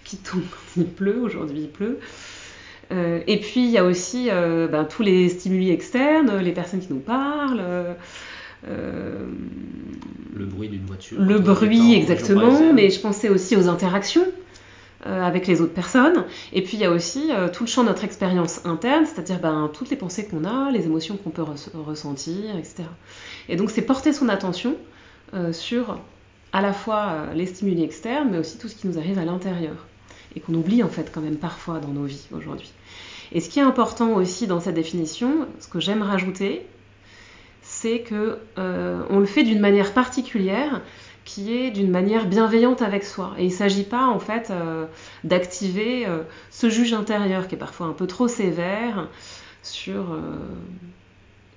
qui 0.02 0.16
tombe 0.16 0.42
il 0.76 0.86
pleut, 0.86 1.20
aujourd'hui 1.20 1.60
il 1.60 1.70
pleut. 1.70 2.00
Euh, 2.90 3.20
et 3.26 3.38
puis 3.38 3.64
il 3.64 3.70
y 3.70 3.78
a 3.78 3.84
aussi 3.84 4.28
euh, 4.30 4.66
ben, 4.66 4.84
tous 4.84 5.02
les 5.02 5.28
stimuli 5.28 5.70
externes, 5.70 6.38
les 6.38 6.52
personnes 6.52 6.80
qui 6.80 6.92
nous 6.92 7.00
parlent. 7.00 7.62
Euh, 8.66 9.26
le 10.34 10.46
bruit 10.46 10.68
d'une 10.68 10.84
voiture. 10.84 11.20
Le 11.20 11.38
bruit, 11.38 11.94
exactement, 11.94 12.72
mais 12.72 12.90
je 12.90 13.00
pensais 13.00 13.28
aussi 13.28 13.56
aux 13.56 13.68
interactions 13.68 14.26
avec 15.04 15.46
les 15.46 15.60
autres 15.60 15.72
personnes. 15.72 16.24
Et 16.52 16.62
puis 16.62 16.76
il 16.76 16.80
y 16.80 16.84
a 16.84 16.90
aussi 16.90 17.30
tout 17.52 17.62
le 17.62 17.68
champ 17.68 17.82
de 17.82 17.88
notre 17.88 18.04
expérience 18.04 18.66
interne, 18.66 19.06
c'est-à-dire 19.06 19.38
ben, 19.38 19.70
toutes 19.72 19.90
les 19.90 19.96
pensées 19.96 20.26
qu'on 20.26 20.44
a, 20.44 20.70
les 20.72 20.86
émotions 20.86 21.16
qu'on 21.16 21.30
peut 21.30 21.44
ressentir, 21.86 22.56
etc. 22.58 22.82
Et 23.48 23.56
donc 23.56 23.70
c'est 23.70 23.82
porter 23.82 24.12
son 24.12 24.28
attention 24.28 24.76
sur 25.52 25.98
à 26.52 26.62
la 26.62 26.72
fois 26.72 27.26
les 27.34 27.46
stimuli 27.46 27.84
externes, 27.84 28.28
mais 28.32 28.38
aussi 28.38 28.58
tout 28.58 28.66
ce 28.66 28.74
qui 28.74 28.88
nous 28.88 28.98
arrive 28.98 29.18
à 29.18 29.24
l'intérieur 29.24 29.87
et 30.36 30.40
qu'on 30.40 30.54
oublie 30.54 30.82
en 30.82 30.88
fait 30.88 31.10
quand 31.12 31.20
même 31.20 31.36
parfois 31.36 31.78
dans 31.80 31.88
nos 31.88 32.04
vies 32.04 32.26
aujourd'hui. 32.32 32.72
Et 33.32 33.40
ce 33.40 33.48
qui 33.48 33.58
est 33.58 33.62
important 33.62 34.14
aussi 34.14 34.46
dans 34.46 34.60
cette 34.60 34.74
définition, 34.74 35.46
ce 35.60 35.68
que 35.68 35.80
j'aime 35.80 36.02
rajouter, 36.02 36.66
c'est 37.62 38.00
que 38.00 38.38
euh, 38.56 39.02
on 39.10 39.18
le 39.18 39.26
fait 39.26 39.44
d'une 39.44 39.60
manière 39.60 39.92
particulière 39.92 40.80
qui 41.24 41.54
est 41.54 41.70
d'une 41.70 41.90
manière 41.90 42.26
bienveillante 42.26 42.80
avec 42.80 43.04
soi. 43.04 43.34
Et 43.36 43.44
il 43.44 43.50
ne 43.50 43.54
s'agit 43.54 43.84
pas 43.84 44.06
en 44.06 44.18
fait 44.18 44.50
euh, 44.50 44.86
d'activer 45.24 46.06
euh, 46.06 46.22
ce 46.50 46.70
juge 46.70 46.94
intérieur 46.94 47.48
qui 47.48 47.56
est 47.56 47.58
parfois 47.58 47.86
un 47.86 47.92
peu 47.92 48.06
trop 48.06 48.28
sévère 48.28 49.08
sur 49.62 50.18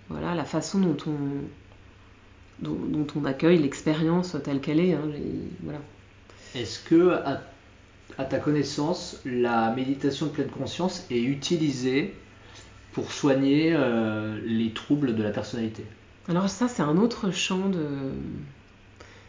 voilà, 0.09 0.35
la 0.35 0.43
façon 0.43 0.79
dont 0.79 0.97
on, 1.07 2.67
dont, 2.67 3.07
on 3.15 3.23
accueille 3.23 3.59
l'expérience 3.59 4.35
telle 4.43 4.59
qu'elle 4.59 4.81
est. 4.81 4.93
Hein. 4.93 5.03
Est-ce 6.53 6.79
que 6.79 7.11
à 7.11 7.41
ta 8.25 8.37
connaissance, 8.37 9.19
la 9.25 9.71
méditation 9.71 10.27
de 10.27 10.31
pleine 10.31 10.49
conscience 10.49 11.05
est 11.09 11.21
utilisée 11.21 12.13
pour 12.93 13.11
soigner 13.11 13.73
euh, 13.73 14.39
les 14.45 14.71
troubles 14.71 15.15
de 15.15 15.23
la 15.23 15.31
personnalité? 15.31 15.85
Alors 16.27 16.49
ça, 16.49 16.67
c'est 16.67 16.83
un 16.83 16.97
autre 16.97 17.31
champ 17.31 17.69
de... 17.69 17.87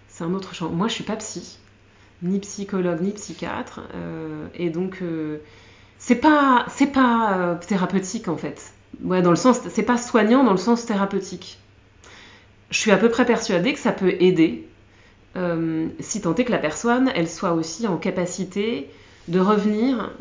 C'est 0.08 0.24
un 0.24 0.34
autre 0.34 0.54
champ. 0.54 0.68
Moi, 0.68 0.88
je 0.88 0.94
suis 0.94 1.04
pas 1.04 1.16
psy, 1.16 1.58
ni 2.22 2.38
psychologue, 2.40 3.00
ni 3.00 3.12
psychiatre, 3.12 3.80
euh, 3.94 4.46
et 4.54 4.70
donc 4.70 4.98
euh, 5.02 5.38
c'est 5.98 6.16
pas 6.16 6.66
pas 6.92 7.58
thérapeutique 7.66 8.28
en 8.28 8.36
fait. 8.36 8.72
Ouais, 9.02 9.22
dans 9.22 9.30
le 9.30 9.36
sens, 9.36 9.60
c'est 9.70 9.82
pas 9.82 9.96
soignant 9.96 10.44
dans 10.44 10.52
le 10.52 10.58
sens 10.58 10.84
thérapeutique. 10.84 11.58
Je 12.70 12.78
suis 12.78 12.90
à 12.90 12.96
peu 12.96 13.08
près 13.08 13.24
persuadée 13.24 13.72
que 13.72 13.78
ça 13.78 13.92
peut 13.92 14.14
aider 14.20 14.68
euh, 15.36 15.88
si 16.00 16.20
tant 16.20 16.34
est 16.34 16.44
que 16.44 16.52
la 16.52 16.58
personne, 16.58 17.10
elle 17.14 17.28
soit 17.28 17.52
aussi 17.52 17.86
en 17.86 17.96
capacité 17.96 18.90
de 19.28 19.40
revenir 19.40 20.12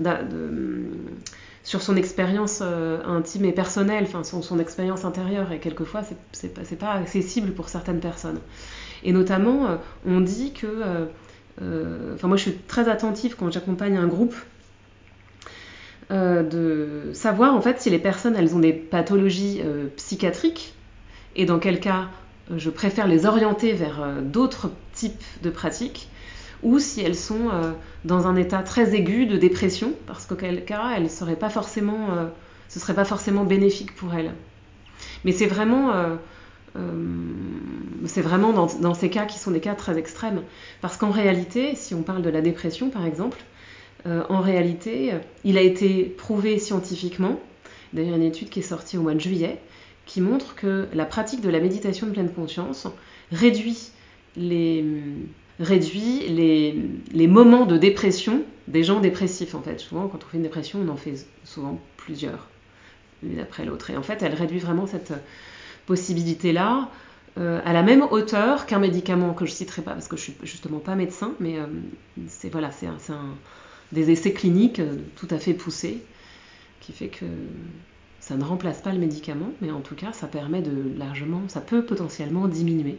sur 1.63 1.81
son 1.81 1.95
expérience 1.95 2.59
euh, 2.61 3.03
intime 3.05 3.45
et 3.45 3.51
personnelle, 3.51 4.05
enfin 4.07 4.23
son, 4.23 4.59
expérience 4.59 5.03
intérieure, 5.05 5.51
et 5.51 5.59
quelquefois 5.59 6.01
c'est 6.31 6.53
pas, 6.53 6.61
pas 6.79 6.91
accessible 6.93 7.51
pour 7.51 7.69
certaines 7.69 7.99
personnes. 7.99 8.39
Et 9.03 9.11
notamment, 9.11 9.65
euh, 9.65 9.75
on 10.05 10.21
dit 10.21 10.53
que, 10.53 11.07
enfin 12.13 12.27
moi 12.27 12.37
je 12.37 12.43
suis 12.43 12.53
très 12.53 12.87
attentive 12.89 13.35
quand 13.37 13.51
j'accompagne 13.51 13.97
un 13.97 14.07
groupe, 14.07 14.35
de 16.09 17.11
savoir 17.13 17.55
en 17.55 17.61
fait 17.61 17.79
si 17.79 17.89
les 17.89 17.99
personnes 17.99 18.35
elles 18.35 18.53
ont 18.53 18.59
des 18.59 18.73
pathologies 18.73 19.61
psychiatriques, 19.95 20.73
et 21.37 21.45
dans 21.45 21.57
quel 21.57 21.79
cas 21.79 22.09
je 22.57 22.69
préfère 22.69 23.07
les 23.07 23.25
orienter 23.25 23.71
vers 23.71 24.05
d'autres 24.21 24.71
type 25.01 25.23
de 25.41 25.49
pratiques, 25.49 26.09
ou 26.61 26.77
si 26.77 27.01
elles 27.01 27.15
sont 27.15 27.49
euh, 27.49 27.71
dans 28.05 28.27
un 28.27 28.35
état 28.35 28.61
très 28.61 28.93
aigu 28.93 29.25
de 29.25 29.35
dépression, 29.35 29.93
parce 30.05 30.27
qu'auquel 30.27 30.63
cas, 30.63 30.93
elles 30.95 31.09
seraient 31.09 31.35
pas 31.35 31.49
forcément, 31.49 32.11
euh, 32.11 32.27
ce 32.69 32.79
serait 32.79 32.93
pas 32.93 33.05
forcément 33.05 33.43
bénéfique 33.43 33.95
pour 33.95 34.13
elles. 34.13 34.31
Mais 35.25 35.31
c'est 35.31 35.47
vraiment, 35.47 35.91
euh, 35.93 36.15
c'est 38.05 38.21
vraiment 38.21 38.53
dans, 38.53 38.67
dans, 38.79 38.93
ces 38.93 39.09
cas 39.09 39.25
qui 39.25 39.39
sont 39.39 39.49
des 39.49 39.59
cas 39.59 39.73
très 39.73 39.97
extrêmes, 39.97 40.43
parce 40.81 40.97
qu'en 40.97 41.09
réalité, 41.09 41.73
si 41.75 41.95
on 41.95 42.03
parle 42.03 42.21
de 42.21 42.29
la 42.29 42.41
dépression 42.41 42.89
par 42.89 43.05
exemple, 43.05 43.39
en 44.05 44.39
réalité, 44.39 45.13
il 45.43 45.59
a 45.59 45.61
été 45.61 46.05
prouvé 46.05 46.57
scientifiquement, 46.57 47.39
d'ailleurs 47.93 48.15
une 48.15 48.23
étude 48.23 48.49
qui 48.49 48.57
est 48.57 48.63
sortie 48.63 48.97
au 48.97 49.03
mois 49.03 49.13
de 49.13 49.19
juillet, 49.19 49.59
qui 50.07 50.21
montre 50.21 50.55
que 50.55 50.87
la 50.91 51.05
pratique 51.05 51.41
de 51.41 51.49
la 51.49 51.59
méditation 51.59 52.07
de 52.07 52.11
pleine 52.11 52.31
conscience 52.31 52.87
réduit 53.31 53.91
les, 54.35 54.83
réduit 55.59 56.27
les, 56.29 57.27
moments 57.27 57.65
de 57.65 57.77
dépression 57.77 58.43
des 58.67 58.83
gens 58.83 58.99
dépressifs 58.99 59.55
en 59.55 59.61
fait. 59.61 59.79
Souvent 59.79 60.07
quand 60.07 60.23
on 60.23 60.27
fait 60.27 60.37
une 60.37 60.43
dépression, 60.43 60.79
on 60.85 60.89
en 60.89 60.97
fait 60.97 61.25
souvent 61.43 61.79
plusieurs, 61.97 62.47
l'une 63.23 63.39
après 63.39 63.65
l'autre. 63.65 63.89
Et 63.89 63.97
en 63.97 64.03
fait, 64.03 64.21
elle 64.21 64.33
réduit 64.33 64.59
vraiment 64.59 64.87
cette 64.87 65.13
possibilité-là 65.85 66.89
euh, 67.37 67.61
à 67.63 67.73
la 67.73 67.83
même 67.83 68.05
hauteur 68.11 68.65
qu'un 68.65 68.79
médicament 68.79 69.33
que 69.33 69.45
je 69.45 69.51
citerai 69.51 69.81
pas 69.81 69.91
parce 69.91 70.07
que 70.07 70.17
je 70.17 70.21
suis 70.21 70.35
justement 70.43 70.79
pas 70.79 70.95
médecin, 70.95 71.33
mais 71.39 71.57
euh, 71.57 71.65
c'est 72.27 72.49
voilà, 72.49 72.71
c'est 72.71 72.87
un, 72.87 72.97
des 73.91 74.11
essais 74.11 74.33
cliniques 74.33 74.79
euh, 74.79 74.97
tout 75.15 75.27
à 75.29 75.37
fait 75.37 75.53
poussés 75.53 76.03
qui 76.81 76.91
fait 76.91 77.07
que 77.07 77.25
ça 78.19 78.35
ne 78.35 78.43
remplace 78.43 78.81
pas 78.81 78.91
le 78.91 78.99
médicament, 78.99 79.51
mais 79.61 79.71
en 79.71 79.81
tout 79.81 79.95
cas, 79.95 80.11
ça 80.13 80.27
permet 80.27 80.61
de 80.61 80.97
largement, 80.97 81.41
ça 81.47 81.61
peut 81.61 81.83
potentiellement 81.85 82.47
diminuer 82.47 82.97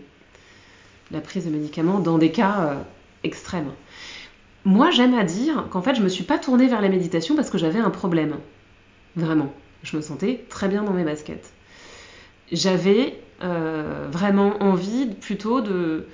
la 1.13 1.21
prise 1.21 1.45
de 1.45 1.51
médicaments 1.51 2.01
dans 2.01 2.19
des 2.19 2.31
cas 2.31 2.61
euh, 2.61 2.75
extrêmes. 3.23 3.71
Moi, 4.65 4.91
j'aime 4.91 5.15
à 5.15 5.25
dire 5.25 5.67
qu'en 5.71 5.83
fait, 5.83 5.95
je 5.95 6.03
me 6.03 6.09
suis 6.09 6.25
pas 6.25 6.39
tournée 6.39 6.69
vers 6.69 6.81
la 6.81 6.89
méditation 6.89 7.37
parce 7.37 7.51
que 7.51 7.59
j'avais 7.59 7.81
un 7.81 7.91
problème. 7.91 8.37
Vraiment. 9.17 9.53
Je 9.83 9.97
me 9.97 10.03
sentais 10.03 10.45
très 10.49 10.69
bien 10.69 10.85
dans 10.85 10.93
mes 10.93 11.05
baskets. 11.05 11.53
J'avais 12.51 13.19
euh, 13.43 14.09
vraiment 14.11 14.63
envie 14.63 15.07
plutôt 15.07 15.61
de 15.61 16.07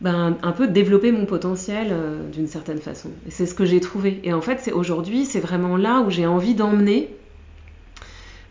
ben, 0.00 0.38
un 0.42 0.52
peu 0.52 0.68
développer 0.68 1.12
mon 1.12 1.26
potentiel 1.26 1.88
euh, 1.90 2.28
d'une 2.30 2.46
certaine 2.46 2.78
façon. 2.78 3.10
Et 3.26 3.30
c'est 3.30 3.46
ce 3.46 3.54
que 3.54 3.64
j'ai 3.64 3.80
trouvé. 3.80 4.20
Et 4.22 4.32
en 4.32 4.40
fait, 4.40 4.58
c'est 4.60 4.72
aujourd'hui, 4.72 5.24
c'est 5.24 5.40
vraiment 5.40 5.76
là 5.76 6.00
où 6.00 6.10
j'ai 6.10 6.26
envie 6.26 6.54
d'emmener 6.54 7.14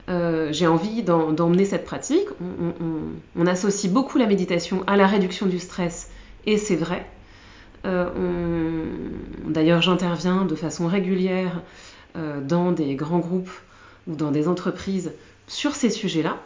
euh, 0.10 0.52
j'ai 0.52 0.66
envie 0.66 1.04
d'emmener 1.04 1.66
cette 1.66 1.86
pratique. 1.86 2.28
On, 3.36 3.46
associe 3.46 3.92
beaucoup 3.92 4.18
la 4.18 4.26
méditation 4.26 4.84
à 4.88 4.98
la 4.98 5.08
réduction 5.08 5.46
du 5.46 5.60
stress, 5.60 6.10
et 6.46 6.58
c'est 6.58 6.76
vrai. 6.76 7.06
Euh, 7.86 8.86
d'ailleurs, 9.48 9.82
j'interviens 9.82 10.46
de 10.46 10.56
façon 10.56 10.88
régulière 10.88 11.62
euh, 12.16 12.42
dans 12.42 12.72
des 12.72 12.96
grands 12.96 13.20
groupes 13.20 13.52
ou 14.08 14.16
dans 14.16 14.32
des 14.32 14.48
entreprises 14.48 15.14
sur 15.48 15.76
ces 15.76 15.90
sujets-là. 15.90 16.38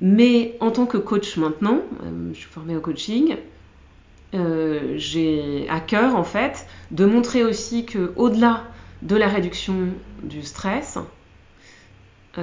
mais 0.00 0.56
en 0.60 0.70
tant 0.70 0.84
que 0.86 0.98
coach 0.98 1.38
maintenant, 1.38 1.80
je 2.32 2.38
suis 2.38 2.50
formée 2.50 2.76
au 2.76 2.80
coaching, 2.80 3.36
j'ai 4.32 5.66
à 5.70 5.80
cœur 5.80 6.16
en 6.16 6.24
fait 6.24 6.66
de 6.90 7.06
montrer 7.06 7.42
aussi 7.42 7.86
que 7.86 8.12
au-delà 8.16 8.64
de 9.00 9.16
la 9.16 9.28
réduction 9.28 9.88
du 10.22 10.42
stress, 10.42 10.98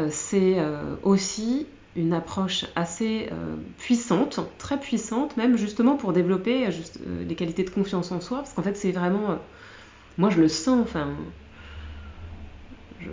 c'est 0.10 0.60
euh, 0.60 0.96
aussi 1.04 1.68
une 1.96 2.14
approche 2.14 2.66
assez 2.76 3.30
euh, 3.32 3.56
puissante, 3.78 4.40
très 4.58 4.80
puissante, 4.80 5.38
même 5.38 5.58
justement 5.58 5.96
pour 5.96 6.12
développer 6.12 6.72
juste, 6.72 7.00
les 7.28 7.36
qualités 7.36 7.64
de 7.64 7.70
confiance 7.70 8.12
en 8.12 8.20
soi, 8.20 8.40
parce 8.40 8.54
qu'en 8.54 8.64
fait 8.64 8.76
c'est 8.76 8.92
vraiment, 8.92 9.38
moi 10.18 10.30
je 10.32 10.42
le 10.42 10.48
sens, 10.48 10.82
enfin, 10.82 11.10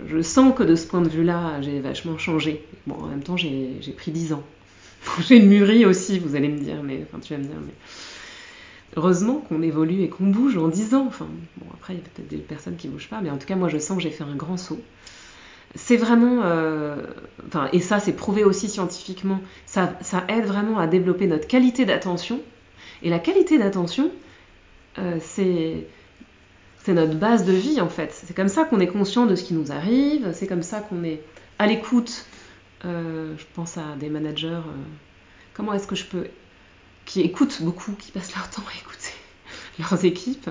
je, 0.07 0.21
sens 0.21 0.55
que 0.55 0.63
de 0.63 0.75
ce 0.75 0.87
point 0.87 1.01
de 1.01 1.09
vue-là, 1.09 1.61
j'ai 1.61 1.79
vachement 1.79 2.17
changé. 2.17 2.65
Bon, 2.87 2.95
en 2.95 3.07
même 3.07 3.23
temps, 3.23 3.37
j'ai 3.37 3.79
pris 3.95 4.11
10 4.11 4.33
ans. 4.33 4.43
j'ai 5.27 5.39
mûri 5.39 5.85
aussi, 5.85 6.19
vous 6.19 6.35
allez 6.35 6.47
me 6.47 6.59
dire, 6.59 6.81
mais 6.83 7.03
enfin, 7.03 7.19
tu 7.19 7.33
vas 7.33 7.39
me 7.39 7.45
dire, 7.45 7.57
mais 7.65 7.73
heureusement 8.95 9.43
qu'on 9.47 9.61
évolue 9.61 10.01
et 10.01 10.09
qu'on 10.09 10.27
bouge 10.27 10.57
en 10.57 10.67
10 10.67 10.95
ans. 10.95 11.05
Enfin, 11.07 11.27
bon, 11.57 11.65
après, 11.73 11.93
il 11.93 11.97
y 11.97 11.99
a 11.99 12.03
peut-être 12.03 12.27
des 12.27 12.37
personnes 12.37 12.75
qui 12.75 12.87
bougent 12.87 13.09
pas, 13.09 13.21
mais 13.21 13.29
en 13.29 13.37
tout 13.37 13.47
cas, 13.47 13.55
moi, 13.55 13.69
je 13.69 13.77
sens 13.77 13.97
que 13.97 14.03
j'ai 14.03 14.11
fait 14.11 14.23
un 14.23 14.35
grand 14.35 14.57
saut 14.57 14.81
c'est 15.75 15.97
vraiment, 15.97 16.41
euh, 16.43 16.97
et 17.71 17.79
ça 17.79 17.99
c'est 17.99 18.13
prouvé 18.13 18.43
aussi 18.43 18.69
scientifiquement, 18.69 19.39
ça, 19.65 19.97
ça, 20.01 20.23
aide 20.27 20.45
vraiment 20.45 20.79
à 20.79 20.87
développer 20.87 21.27
notre 21.27 21.47
qualité 21.47 21.85
d'attention. 21.85 22.41
Et 23.03 23.09
la 23.09 23.19
qualité 23.19 23.57
d'attention, 23.57 24.11
euh, 24.99 25.17
c'est 25.21 25.87
notre 26.87 27.15
base 27.15 27.45
de 27.45 27.53
vie 27.53 27.79
en 27.79 27.89
fait. 27.89 28.11
C'est 28.11 28.35
comme 28.35 28.49
ça 28.49 28.65
qu'on 28.65 28.79
est 28.79 28.87
conscient 28.87 29.25
de 29.25 29.35
ce 29.35 29.43
qui 29.43 29.53
nous 29.53 29.71
arrive, 29.71 30.31
c'est 30.33 30.47
comme 30.47 30.63
ça 30.63 30.81
qu'on 30.81 31.03
est 31.03 31.21
à 31.57 31.67
l'écoute. 31.67 32.25
Euh, 32.83 33.35
je 33.37 33.45
pense 33.53 33.77
à 33.77 33.95
des 33.99 34.09
managers, 34.09 34.61
comment 35.53 35.73
est-ce 35.73 35.87
que 35.87 35.95
je 35.95 36.05
peux, 36.05 36.27
qui 37.05 37.21
écoutent 37.21 37.61
beaucoup, 37.61 37.93
qui 37.93 38.11
passent 38.11 38.35
leur 38.35 38.49
temps 38.49 38.63
à 38.67 38.77
écouter 38.77 39.13
leurs 39.79 40.03
équipes. 40.03 40.49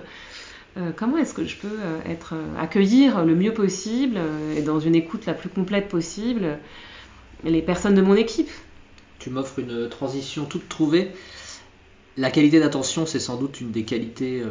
Comment 0.97 1.17
est-ce 1.19 1.35
que 1.35 1.45
je 1.45 1.57
peux 1.57 1.79
être 2.07 2.35
accueillir 2.59 3.25
le 3.25 3.35
mieux 3.35 3.53
possible 3.53 4.19
et 4.57 4.63
dans 4.63 4.81
une 4.81 4.95
écoute 4.95 5.27
la 5.27 5.35
plus 5.35 5.49
complète 5.49 5.89
possible 5.89 6.59
les 7.45 7.63
personnes 7.63 7.95
de 7.95 8.03
mon 8.03 8.15
équipe? 8.15 8.51
Tu 9.19 9.31
m'offres 9.31 9.59
une 9.59 9.89
transition 9.89 10.45
toute 10.45 10.69
trouvée. 10.69 11.11
La 12.17 12.31
qualité 12.31 12.61
d'attention, 12.61 13.07
c'est 13.07 13.21
sans 13.21 13.37
doute 13.37 13.61
une 13.61 13.71
des 13.71 13.85
qualités 13.85 14.43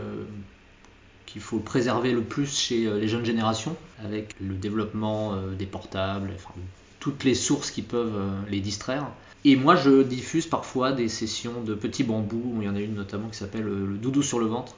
qu'il 1.26 1.42
faut 1.42 1.60
préserver 1.60 2.12
le 2.12 2.22
plus 2.22 2.58
chez 2.58 2.90
les 2.90 3.08
jeunes 3.08 3.26
générations, 3.26 3.76
avec 4.04 4.36
le 4.42 4.56
développement 4.56 5.36
des 5.58 5.66
portables, 5.66 6.32
toutes 7.00 7.24
les 7.24 7.36
sources 7.36 7.72
qui 7.72 7.82
peuvent 7.82 8.20
les 8.50 8.60
distraire. 8.60 9.08
Et 9.46 9.56
moi, 9.56 9.76
je 9.76 10.04
diffuse 10.04 10.48
parfois 10.48 10.92
des 10.92 11.08
sessions 11.08 11.62
de 11.62 11.74
petits 11.74 12.04
bambous. 12.04 12.58
Il 12.60 12.66
y 12.66 12.70
en 12.70 12.76
a 12.76 12.82
une 12.82 12.96
notamment 12.96 13.30
qui 13.30 13.38
s'appelle 13.38 13.64
le 13.64 13.98
doudou 13.98 14.22
sur 14.22 14.40
le 14.40 14.48
ventre. 14.48 14.76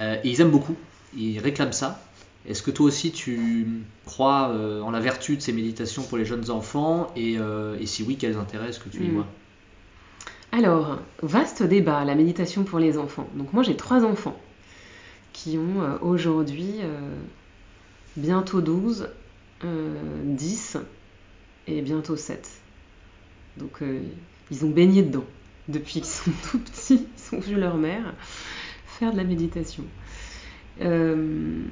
Euh, 0.00 0.16
et 0.22 0.28
ils 0.28 0.40
aiment 0.40 0.50
beaucoup. 0.50 0.76
Ils 1.16 1.38
réclament 1.38 1.72
ça. 1.72 2.02
Est-ce 2.46 2.62
que 2.62 2.70
toi 2.70 2.86
aussi 2.86 3.12
tu 3.12 3.66
crois 4.06 4.50
euh, 4.50 4.80
en 4.80 4.90
la 4.90 5.00
vertu 5.00 5.36
de 5.36 5.42
ces 5.42 5.52
méditations 5.52 6.02
pour 6.02 6.16
les 6.16 6.24
jeunes 6.24 6.50
enfants 6.50 7.12
et, 7.16 7.38
euh, 7.38 7.84
si 7.84 8.02
oui, 8.02 8.16
quels 8.16 8.36
intérêts 8.36 8.68
est-ce 8.68 8.80
que 8.80 8.88
tu 8.88 9.02
y 9.02 9.08
hmm. 9.08 9.14
vois? 9.14 9.26
Alors, 10.52 10.98
vaste 11.22 11.62
débat, 11.62 12.04
la 12.04 12.14
méditation 12.14 12.64
pour 12.64 12.78
les 12.78 12.96
enfants. 12.96 13.28
Donc 13.34 13.52
moi 13.52 13.62
j'ai 13.62 13.76
trois 13.76 14.04
enfants 14.04 14.38
qui 15.34 15.58
ont 15.58 15.98
aujourd'hui 16.00 16.76
bientôt 18.16 18.60
12, 18.62 19.08
10 19.62 20.78
et 21.68 21.82
bientôt 21.82 22.16
7. 22.16 22.48
Donc 23.58 23.82
euh, 23.82 24.00
ils 24.50 24.64
ont 24.64 24.70
baigné 24.70 25.02
dedans. 25.02 25.24
Depuis 25.68 25.94
qu'ils 26.00 26.06
sont 26.06 26.30
tout 26.50 26.58
petits, 26.58 27.06
ils 27.16 27.36
ont 27.36 27.40
vu 27.40 27.56
leur 27.56 27.76
mère 27.76 28.14
faire 28.98 29.12
de 29.12 29.16
la 29.16 29.24
méditation. 29.24 29.84
Euh, 30.82 31.62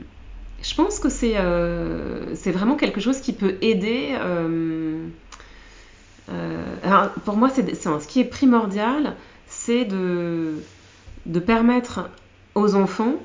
je 0.62 0.74
pense 0.74 0.98
que 0.98 1.08
euh, 1.22 2.34
c'est 2.34 2.50
vraiment 2.50 2.76
quelque 2.76 3.00
chose 3.00 3.20
qui 3.20 3.32
peut 3.32 3.56
aider. 3.60 4.16
alors 6.82 7.10
pour 7.24 7.36
moi, 7.36 7.50
ce 7.50 8.06
qui 8.06 8.20
est 8.20 8.24
primordial, 8.24 9.14
c'est 9.46 9.84
de, 9.84 10.54
permettre 11.46 12.10
aux 12.54 12.74
enfants 12.74 13.16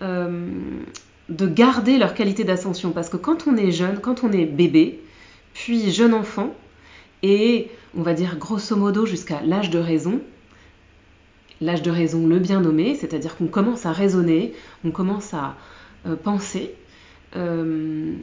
de 0.00 1.46
garder 1.46 1.98
leur 1.98 2.14
qualité 2.14 2.44
d'ascension. 2.44 2.90
Parce 2.92 3.08
que 3.08 3.16
quand 3.16 3.46
on 3.46 3.56
est 3.56 3.70
jeune, 3.70 4.00
quand 4.00 4.24
on 4.24 4.32
est 4.32 4.46
bébé, 4.46 5.00
puis 5.54 5.90
jeune 5.90 6.14
enfant, 6.14 6.54
et 7.22 7.68
on 7.96 8.02
va 8.02 8.14
dire 8.14 8.36
grosso 8.38 8.76
modo 8.76 9.06
jusqu'à 9.06 9.40
l'âge 9.42 9.70
de 9.70 9.78
raison. 9.78 10.20
L'âge 11.60 11.82
de 11.82 11.90
raison, 11.90 12.26
le 12.26 12.38
bien 12.38 12.60
nommé, 12.60 12.94
c'est-à-dire 12.94 13.36
qu'on 13.36 13.46
commence 13.46 13.84
à 13.84 13.92
raisonner, 13.92 14.54
on 14.84 14.90
commence 14.90 15.34
à 15.34 15.56
euh, 16.06 16.16
penser, 16.16 16.74
euh, 17.36 18.14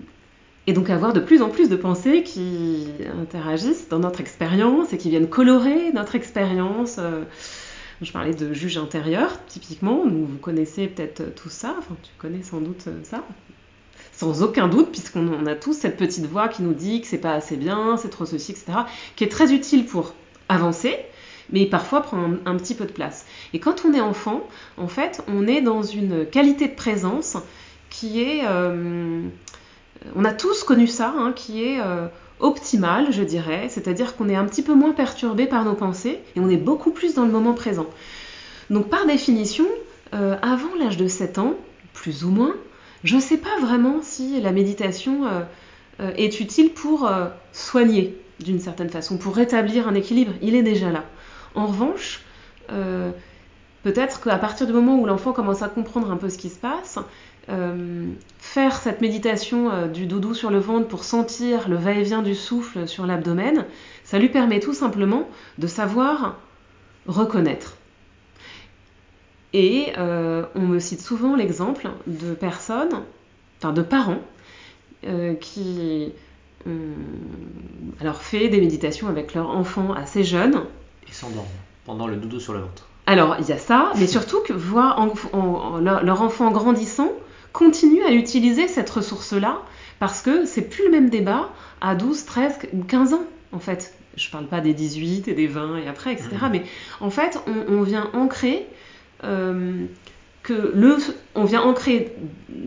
et 0.65 0.73
donc 0.73 0.89
avoir 0.89 1.13
de 1.13 1.19
plus 1.19 1.41
en 1.41 1.49
plus 1.49 1.69
de 1.69 1.75
pensées 1.75 2.23
qui 2.23 2.87
interagissent 3.21 3.87
dans 3.89 3.99
notre 3.99 4.21
expérience 4.21 4.91
et 4.91 4.97
qui 4.97 5.09
viennent 5.11 5.29
colorer 5.29 5.91
notre 5.93 6.15
expérience. 6.15 6.97
Euh, 6.97 7.23
je 8.01 8.11
parlais 8.11 8.33
de 8.33 8.53
juge 8.53 8.77
intérieur, 8.77 9.39
typiquement, 9.47 10.03
vous 10.07 10.37
connaissez 10.41 10.87
peut-être 10.87 11.33
tout 11.35 11.49
ça, 11.49 11.75
enfin 11.77 11.95
tu 12.03 12.11
connais 12.17 12.43
sans 12.43 12.61
doute 12.61 12.89
ça, 13.03 13.23
sans 14.13 14.43
aucun 14.43 14.67
doute, 14.67 14.91
puisqu'on 14.91 15.45
a 15.45 15.55
tous 15.55 15.73
cette 15.73 15.97
petite 15.97 16.25
voix 16.25 16.47
qui 16.47 16.63
nous 16.63 16.73
dit 16.73 17.01
que 17.01 17.07
c'est 17.07 17.17
pas 17.17 17.33
assez 17.33 17.55
bien, 17.55 17.97
c'est 17.97 18.09
trop 18.09 18.25
ceci, 18.25 18.51
etc., 18.51 18.79
qui 19.15 19.23
est 19.23 19.29
très 19.29 19.53
utile 19.53 19.85
pour 19.85 20.13
avancer, 20.49 20.95
mais 21.51 21.65
parfois 21.65 22.01
prend 22.01 22.31
un, 22.45 22.55
petit 22.55 22.75
peu 22.75 22.85
de 22.85 22.91
place. 22.91 23.25
Et 23.53 23.59
quand 23.59 23.83
on 23.85 23.93
est 23.93 24.01
enfant, 24.01 24.41
en 24.77 24.87
fait, 24.87 25.23
on 25.27 25.47
est 25.47 25.61
dans 25.61 25.81
une 25.81 26.25
qualité 26.25 26.67
de 26.67 26.75
présence 26.75 27.37
qui 27.89 28.21
est, 28.21 28.41
euh, 28.45 29.21
on 30.15 30.25
a 30.25 30.33
tous 30.33 30.63
connu 30.63 30.87
ça, 30.87 31.13
hein, 31.17 31.31
qui 31.33 31.63
est 31.63 31.79
euh, 31.79 32.07
optimale, 32.39 33.11
je 33.11 33.23
dirais, 33.23 33.67
c'est-à-dire 33.69 34.15
qu'on 34.15 34.29
est 34.29 34.35
un 34.35 34.45
petit 34.45 34.61
peu 34.61 34.73
moins 34.73 34.91
perturbé 34.91 35.45
par 35.45 35.63
nos 35.63 35.73
pensées 35.73 36.19
et 36.35 36.39
on 36.39 36.49
est 36.49 36.57
beaucoup 36.57 36.91
plus 36.91 37.13
dans 37.13 37.25
le 37.25 37.31
moment 37.31 37.53
présent. 37.53 37.87
Donc 38.69 38.89
par 38.89 39.05
définition, 39.05 39.65
euh, 40.13 40.35
avant 40.41 40.75
l'âge 40.79 40.97
de 40.97 41.07
7 41.07 41.37
ans, 41.37 41.53
plus 41.93 42.25
ou 42.25 42.29
moins, 42.29 42.55
je 43.03 43.15
ne 43.15 43.21
sais 43.21 43.37
pas 43.37 43.57
vraiment 43.61 43.99
si 44.01 44.41
la 44.41 44.51
méditation 44.51 45.21
est 45.99 46.39
utile 46.39 46.71
pour 46.71 47.09
soigner 47.53 48.17
d'une 48.39 48.59
certaine 48.59 48.89
façon, 48.89 49.17
pour 49.17 49.35
rétablir 49.35 49.87
un 49.87 49.95
équilibre. 49.95 50.33
Il 50.41 50.55
est 50.55 50.63
déjà 50.63 50.91
là. 50.91 51.03
En 51.57 51.65
revanche, 51.65 52.21
peut-être 53.83 54.21
qu'à 54.21 54.37
partir 54.37 54.67
du 54.67 54.73
moment 54.73 54.97
où 54.99 55.05
l'enfant 55.05 55.33
commence 55.33 55.61
à 55.63 55.69
comprendre 55.69 56.11
un 56.11 56.17
peu 56.17 56.29
ce 56.29 56.37
qui 56.37 56.49
se 56.49 56.59
passe, 56.59 56.99
faire 58.37 58.75
cette 58.77 59.01
méditation 59.01 59.87
du 59.87 60.05
doudou 60.05 60.33
sur 60.33 60.51
le 60.51 60.59
ventre 60.59 60.87
pour 60.87 61.03
sentir 61.03 61.67
le 61.67 61.75
va-et-vient 61.75 62.21
du 62.21 62.35
souffle 62.35 62.87
sur 62.87 63.07
l'abdomen, 63.07 63.65
ça 64.03 64.19
lui 64.19 64.29
permet 64.29 64.59
tout 64.59 64.73
simplement 64.73 65.27
de 65.57 65.67
savoir 65.67 66.37
reconnaître. 67.07 67.77
Et 69.53 69.93
euh, 69.97 70.45
on 70.55 70.61
me 70.61 70.79
cite 70.79 71.01
souvent 71.01 71.35
l'exemple 71.35 71.89
de 72.05 72.33
personnes, 72.33 73.01
enfin 73.57 73.73
de 73.73 73.81
parents, 73.81 74.21
euh, 75.05 75.35
qui 75.35 76.11
ont 76.65 76.71
alors 78.01 78.21
fait 78.21 78.49
des 78.49 78.59
méditations 78.59 79.07
avec 79.07 79.33
leur 79.33 79.49
enfant 79.49 79.93
assez 79.93 80.23
jeune. 80.23 80.63
Et 81.09 81.13
s'endorment 81.13 81.47
pendant 81.85 82.07
le 82.07 82.17
doudou 82.17 82.39
sur 82.39 82.53
le 82.53 82.59
ventre. 82.59 82.87
Alors 83.05 83.37
il 83.39 83.47
y 83.47 83.53
a 83.53 83.57
ça, 83.57 83.91
mais 83.95 84.07
surtout 84.07 84.41
que 84.41 84.51
voir 84.51 85.07
leur, 85.81 86.21
enfant 86.21 86.51
grandissant 86.51 87.11
continue 87.53 88.03
à 88.03 88.11
utiliser 88.11 88.67
cette 88.67 88.89
ressource-là 88.89 89.61
parce 89.99 90.21
que 90.21 90.45
c'est 90.45 90.63
plus 90.63 90.85
le 90.85 90.91
même 90.91 91.09
débat 91.09 91.49
à 91.79 91.95
12, 91.95 92.25
13 92.25 92.59
ou 92.73 92.83
15 92.83 93.13
ans 93.13 93.23
en 93.53 93.59
fait. 93.59 93.93
Je 94.17 94.29
parle 94.29 94.47
pas 94.47 94.59
des 94.59 94.73
18 94.73 95.27
et 95.27 95.33
des 95.33 95.47
20 95.47 95.77
et 95.77 95.87
après, 95.87 96.11
etc. 96.11 96.29
Mmh. 96.41 96.49
Mais 96.51 96.63
en 96.99 97.09
fait, 97.09 97.39
on, 97.47 97.75
on 97.75 97.81
vient 97.83 98.09
ancrer 98.13 98.67
euh, 99.23 99.85
que 100.43 100.71
le, 100.75 100.97
on 101.35 101.45
vient 101.45 101.61
ancrer 101.61 102.15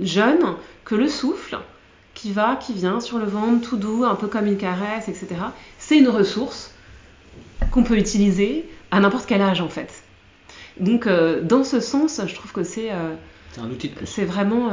jeune 0.00 0.54
que 0.84 0.94
le 0.94 1.08
souffle 1.08 1.58
qui 2.14 2.32
va, 2.32 2.56
qui 2.56 2.72
vient 2.72 3.00
sur 3.00 3.18
le 3.18 3.24
ventre 3.24 3.68
tout 3.68 3.76
doux, 3.76 4.04
un 4.04 4.14
peu 4.14 4.26
comme 4.26 4.46
une 4.46 4.58
caresse, 4.58 5.08
etc. 5.08 5.28
C'est 5.78 5.98
une 5.98 6.08
ressource 6.08 6.72
qu'on 7.70 7.82
peut 7.82 7.96
utiliser 7.96 8.68
à 8.90 9.00
n'importe 9.00 9.26
quel 9.26 9.42
âge 9.42 9.60
en 9.60 9.68
fait. 9.68 10.02
Donc 10.78 11.06
euh, 11.06 11.42
dans 11.42 11.64
ce 11.64 11.80
sens, 11.80 12.20
je 12.26 12.34
trouve 12.34 12.52
que 12.52 12.64
c'est 12.64 12.90
euh, 12.90 13.14
un 13.60 13.70
outil 13.70 13.88
de 13.88 13.94
plus. 13.94 14.06
C'est 14.06 14.24
vraiment 14.24 14.70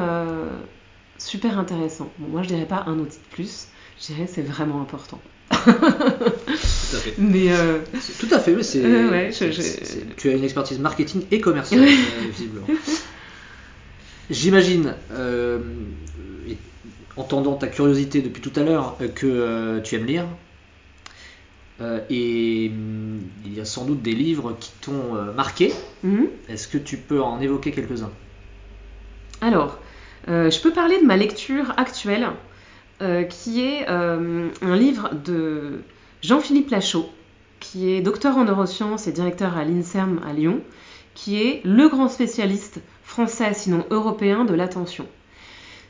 super 1.17 1.57
intéressant. 1.59 2.11
moi 2.19 2.43
je 2.43 2.47
dirais 2.47 2.65
pas 2.65 2.83
un 2.87 2.99
outil 2.99 3.17
de 3.17 3.35
plus, 3.35 3.67
je 3.99 4.07
dirais 4.13 4.27
c'est 4.27 4.43
vraiment 4.43 4.81
important. 4.81 5.19
Tout 5.49 6.95
à 6.95 6.99
fait. 6.99 7.13
Mais 7.17 7.51
euh, 7.51 7.79
Tout 8.19 8.27
à 8.31 8.39
fait, 8.39 8.53
mais 8.53 8.63
c'est, 8.63 8.81
tu 10.17 10.29
as 10.29 10.33
une 10.33 10.43
expertise 10.43 10.79
marketing 10.79 11.23
et 11.31 11.39
commerciale, 11.41 11.83
euh, 11.83 12.29
visiblement. 12.31 12.67
J'imagine, 14.29 14.93
euh, 15.13 15.59
entendant 17.15 17.55
ta 17.55 17.67
curiosité 17.67 18.21
depuis 18.21 18.41
tout 18.41 18.51
à 18.59 18.63
l'heure, 18.63 18.97
que 19.15 19.79
tu 19.83 19.95
aimes 19.95 20.05
lire. 20.05 20.25
Et 22.09 22.69
mm, 22.69 23.19
il 23.45 23.53
y 23.53 23.61
a 23.61 23.65
sans 23.65 23.85
doute 23.85 24.01
des 24.01 24.13
livres 24.13 24.55
qui 24.59 24.71
t'ont 24.81 25.13
marqué. 25.35 25.73
Mhm. 26.03 26.27
Est-ce 26.49 26.67
que 26.67 26.77
tu 26.77 26.97
peux 26.97 27.21
en 27.21 27.39
évoquer 27.39 27.71
quelques-uns? 27.71 28.11
Alors, 29.41 29.79
je 30.27 30.61
peux 30.61 30.71
parler 30.71 30.99
de 30.99 31.05
ma 31.05 31.17
lecture 31.17 31.73
actuelle 31.77 32.27
euh, 32.99 33.25
qui 33.25 33.61
est 33.61 33.87
euh, 33.89 34.49
un 34.63 34.75
livre 34.75 35.11
de 35.13 35.83
Jean-Philippe 36.23 36.71
Lachaud, 36.71 37.07
qui 37.59 37.91
est 37.91 38.01
docteur 38.01 38.37
en 38.37 38.45
neurosciences 38.45 39.05
et 39.05 39.11
directeur 39.11 39.55
à 39.55 39.63
l'INSERM 39.65 40.19
à 40.25 40.33
Lyon, 40.33 40.61
qui 41.13 41.39
est 41.39 41.61
le 41.63 41.89
grand 41.89 42.09
spécialiste 42.09 42.79
français, 43.03 43.53
sinon 43.53 43.85
européen, 43.91 44.45
de 44.45 44.55
l'attention. 44.55 45.05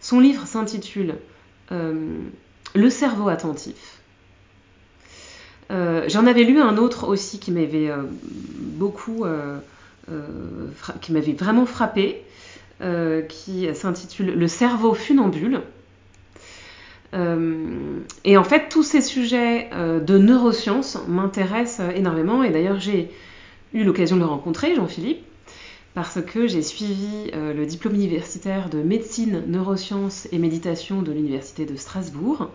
Son 0.02 0.20
livre 0.20 0.46
s'intitule 0.48 1.16
euh, 1.72 2.18
Le 2.76 2.90
cerveau 2.90 3.30
attentif. 3.30 4.02
J'en 5.70 6.26
avais 6.26 6.44
lu 6.44 6.60
un 6.62 6.78
autre 6.78 7.08
aussi 7.08 7.40
qui 7.40 7.52
m'avait 7.52 7.92
beaucoup, 8.60 9.26
qui 11.02 11.12
m'avait 11.12 11.34
vraiment 11.34 11.66
frappé, 11.66 12.24
qui 13.28 13.68
s'intitule 13.74 14.34
Le 14.34 14.48
cerveau 14.48 14.94
funambule 14.94 15.62
euh, 17.14 18.00
et 18.26 18.38
en 18.38 18.44
fait, 18.44 18.70
tous 18.70 18.84
ces 18.84 19.02
sujets 19.02 19.70
euh, 19.74 20.00
de 20.00 20.18
neurosciences 20.18 20.98
m'intéressent 21.08 21.96
énormément. 21.96 22.44
Et 22.44 22.52
d'ailleurs, 22.52 22.80
j'ai 22.80 23.10
eu 23.74 23.84
l'occasion 23.84 24.18
de 24.18 24.22
le 24.22 24.28
rencontrer, 24.28 24.76
Jean-Philippe, 24.76 25.24
parce 25.94 26.22
que 26.22 26.48
j'ai 26.48 26.62
suivi 26.62 27.32
euh, 27.34 27.54
le 27.54 27.66
diplôme 27.66 27.96
universitaire 27.96 28.70
de 28.70 28.80
médecine, 28.80 29.44
neurosciences 29.48 30.28
et 30.32 30.38
méditation 30.38 31.02
de 31.02 31.12
l'université 31.12 31.66
de 31.66 31.76
Strasbourg. 31.76 32.50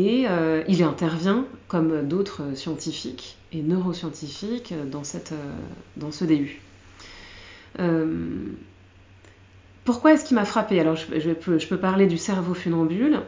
Et 0.00 0.26
il 0.68 0.82
intervient, 0.84 1.44
comme 1.66 2.06
d'autres 2.06 2.54
scientifiques 2.54 3.36
et 3.50 3.62
neuroscientifiques, 3.62 4.72
dans, 4.92 5.02
dans 5.96 6.12
ce 6.12 6.24
début. 6.24 6.60
pourquoi 9.84 10.12
est-ce 10.12 10.24
qu'il 10.24 10.36
m'a 10.36 10.44
frappé? 10.44 10.78
Alors, 10.78 10.94
je, 10.94 11.32
peux, 11.32 11.78
parler 11.78 12.06
du 12.06 12.16
cerveau 12.16 12.54
funambule, 12.54 13.22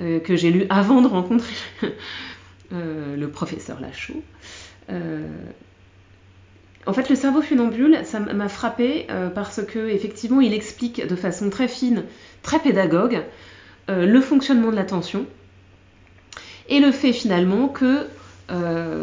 euh, 0.00 0.18
que 0.18 0.34
j'ai 0.34 0.50
lu 0.50 0.66
avant 0.70 1.02
de 1.02 1.06
rencontrer 1.06 1.54
euh, 2.72 3.16
le 3.16 3.28
professeur 3.28 3.80
Lachaud. 3.80 4.24
Euh, 4.90 5.28
en 6.86 6.92
fait, 6.92 7.08
le 7.08 7.14
cerveau 7.14 7.42
funambule, 7.42 8.00
ça 8.04 8.18
m'a 8.18 8.48
frappé 8.48 9.06
parce 9.34 9.64
que 9.64 9.88
effectivement, 9.88 10.42
il 10.42 10.52
explique 10.52 11.06
de 11.06 11.16
façon 11.16 11.48
très 11.48 11.66
fine, 11.66 12.04
très 12.42 12.58
pédagogue, 12.58 13.22
le 13.88 14.20
fonctionnement 14.20 14.70
de 14.70 14.76
l'attention 14.76 15.24
et 16.68 16.80
le 16.80 16.92
fait 16.92 17.12
finalement 17.12 17.68
que 17.68 18.06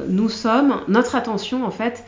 nous 0.08 0.30
sommes, 0.30 0.82
notre 0.88 1.16
attention 1.16 1.66
en 1.66 1.72
fait, 1.72 2.04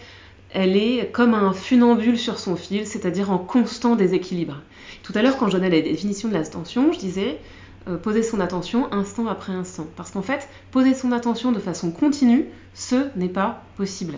elle 0.54 0.78
est 0.78 1.12
comme 1.12 1.34
un 1.34 1.52
funambule 1.52 2.18
sur 2.18 2.40
son 2.40 2.56
fil, 2.56 2.86
c'est-à-dire 2.86 3.32
en 3.32 3.40
constant 3.40 3.96
déséquilibre. 3.96 4.62
Tout 5.02 5.12
à 5.16 5.22
l'heure, 5.22 5.38
quand 5.38 5.48
je 5.48 5.54
donnais 5.54 5.70
la 5.70 5.82
définition 5.82 6.30
de 6.30 6.34
l'attention, 6.34 6.94
je 6.94 7.00
disais 7.00 7.40
euh, 7.88 7.98
poser 7.98 8.24
son 8.24 8.40
attention 8.40 8.92
instant 8.94 9.28
après 9.28 9.52
instant. 9.52 9.88
Parce 9.98 10.12
qu'en 10.12 10.22
fait, 10.22 10.48
poser 10.72 10.94
son 10.94 11.12
attention 11.12 11.52
de 11.52 11.60
façon 11.60 11.92
continue, 11.92 12.46
ce 12.74 13.08
n'est 13.18 13.30
pas 13.30 13.64
possible. 13.78 14.14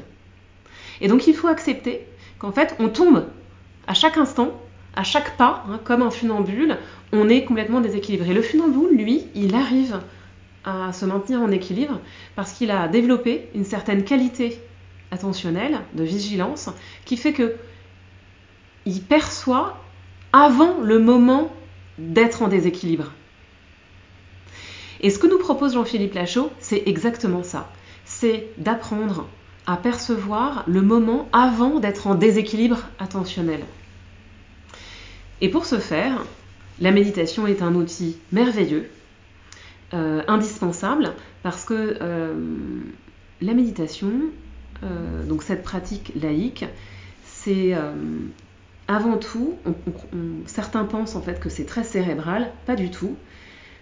Et 1.02 1.08
donc 1.08 1.26
il 1.26 1.36
faut 1.36 1.48
accepter 1.48 2.06
qu'en 2.38 2.52
fait, 2.52 2.76
on 2.80 2.90
tombe 2.90 3.26
à 3.88 3.94
chaque 3.94 4.18
instant, 4.18 4.52
à 4.96 5.04
chaque 5.04 5.38
pas, 5.38 5.64
hein, 5.70 5.80
comme 5.84 6.02
un 6.02 6.12
funambule, 6.12 6.78
on 7.14 7.30
est 7.30 7.46
complètement 7.46 7.82
déséquilibré. 7.82 8.34
Le 8.34 8.42
funambule, 8.42 8.98
lui, 8.98 9.24
il 9.36 9.56
arrive 9.56 10.00
à 10.66 10.92
se 10.92 11.06
maintenir 11.06 11.42
en 11.42 11.52
équilibre 11.52 12.00
parce 12.36 12.54
qu'il 12.54 12.72
a 12.72 12.88
développé 12.88 13.50
une 13.54 13.66
certaine 13.66 14.04
qualité 14.04 14.60
attentionnelle, 15.12 15.80
de 15.94 16.04
vigilance, 16.04 16.70
qui 17.06 17.18
fait 17.18 17.34
que 17.34 17.56
il 18.86 19.02
perçoit 19.02 19.78
avant 20.34 20.82
le 20.82 21.00
moment 21.00 21.52
d'être 21.98 22.42
en 22.42 22.48
déséquilibre. 22.48 23.14
Et 25.02 25.10
ce 25.10 25.20
que 25.20 25.28
nous 25.28 25.38
propose 25.38 25.74
Jean-Philippe 25.74 26.14
Lachaud, 26.14 26.52
c'est 26.60 26.84
exactement 26.86 27.44
ça. 27.44 27.72
C'est 28.06 28.48
d'apprendre 28.58 29.28
à 29.68 29.78
percevoir 29.78 30.64
le 30.68 30.82
moment 30.82 31.28
avant 31.32 31.80
d'être 31.80 32.08
en 32.08 32.16
déséquilibre 32.16 32.80
attentionnel. 33.00 33.62
Et 35.42 35.50
pour 35.50 35.66
ce 35.66 35.80
faire, 35.80 36.24
la 36.80 36.92
méditation 36.92 37.48
est 37.48 37.62
un 37.62 37.76
outil 37.76 38.18
merveilleux, 38.32 38.90
euh, 39.94 40.24
indispensable, 40.28 41.14
parce 41.44 41.64
que 41.64 41.98
euh, 42.02 42.34
la 43.40 43.54
méditation, 43.54 44.12
euh, 44.84 45.24
donc 45.24 45.44
cette 45.44 45.62
pratique 45.62 46.12
laïque, 46.20 46.66
c'est 47.24 47.76
avant 48.88 49.18
tout, 49.18 49.56
certains 50.48 50.86
pensent 50.86 51.16
en 51.16 51.22
fait 51.22 51.40
que 51.40 51.50
c'est 51.50 51.66
très 51.66 51.84
cérébral, 51.84 52.52
pas 52.66 52.76
du 52.76 52.90
tout 52.90 53.16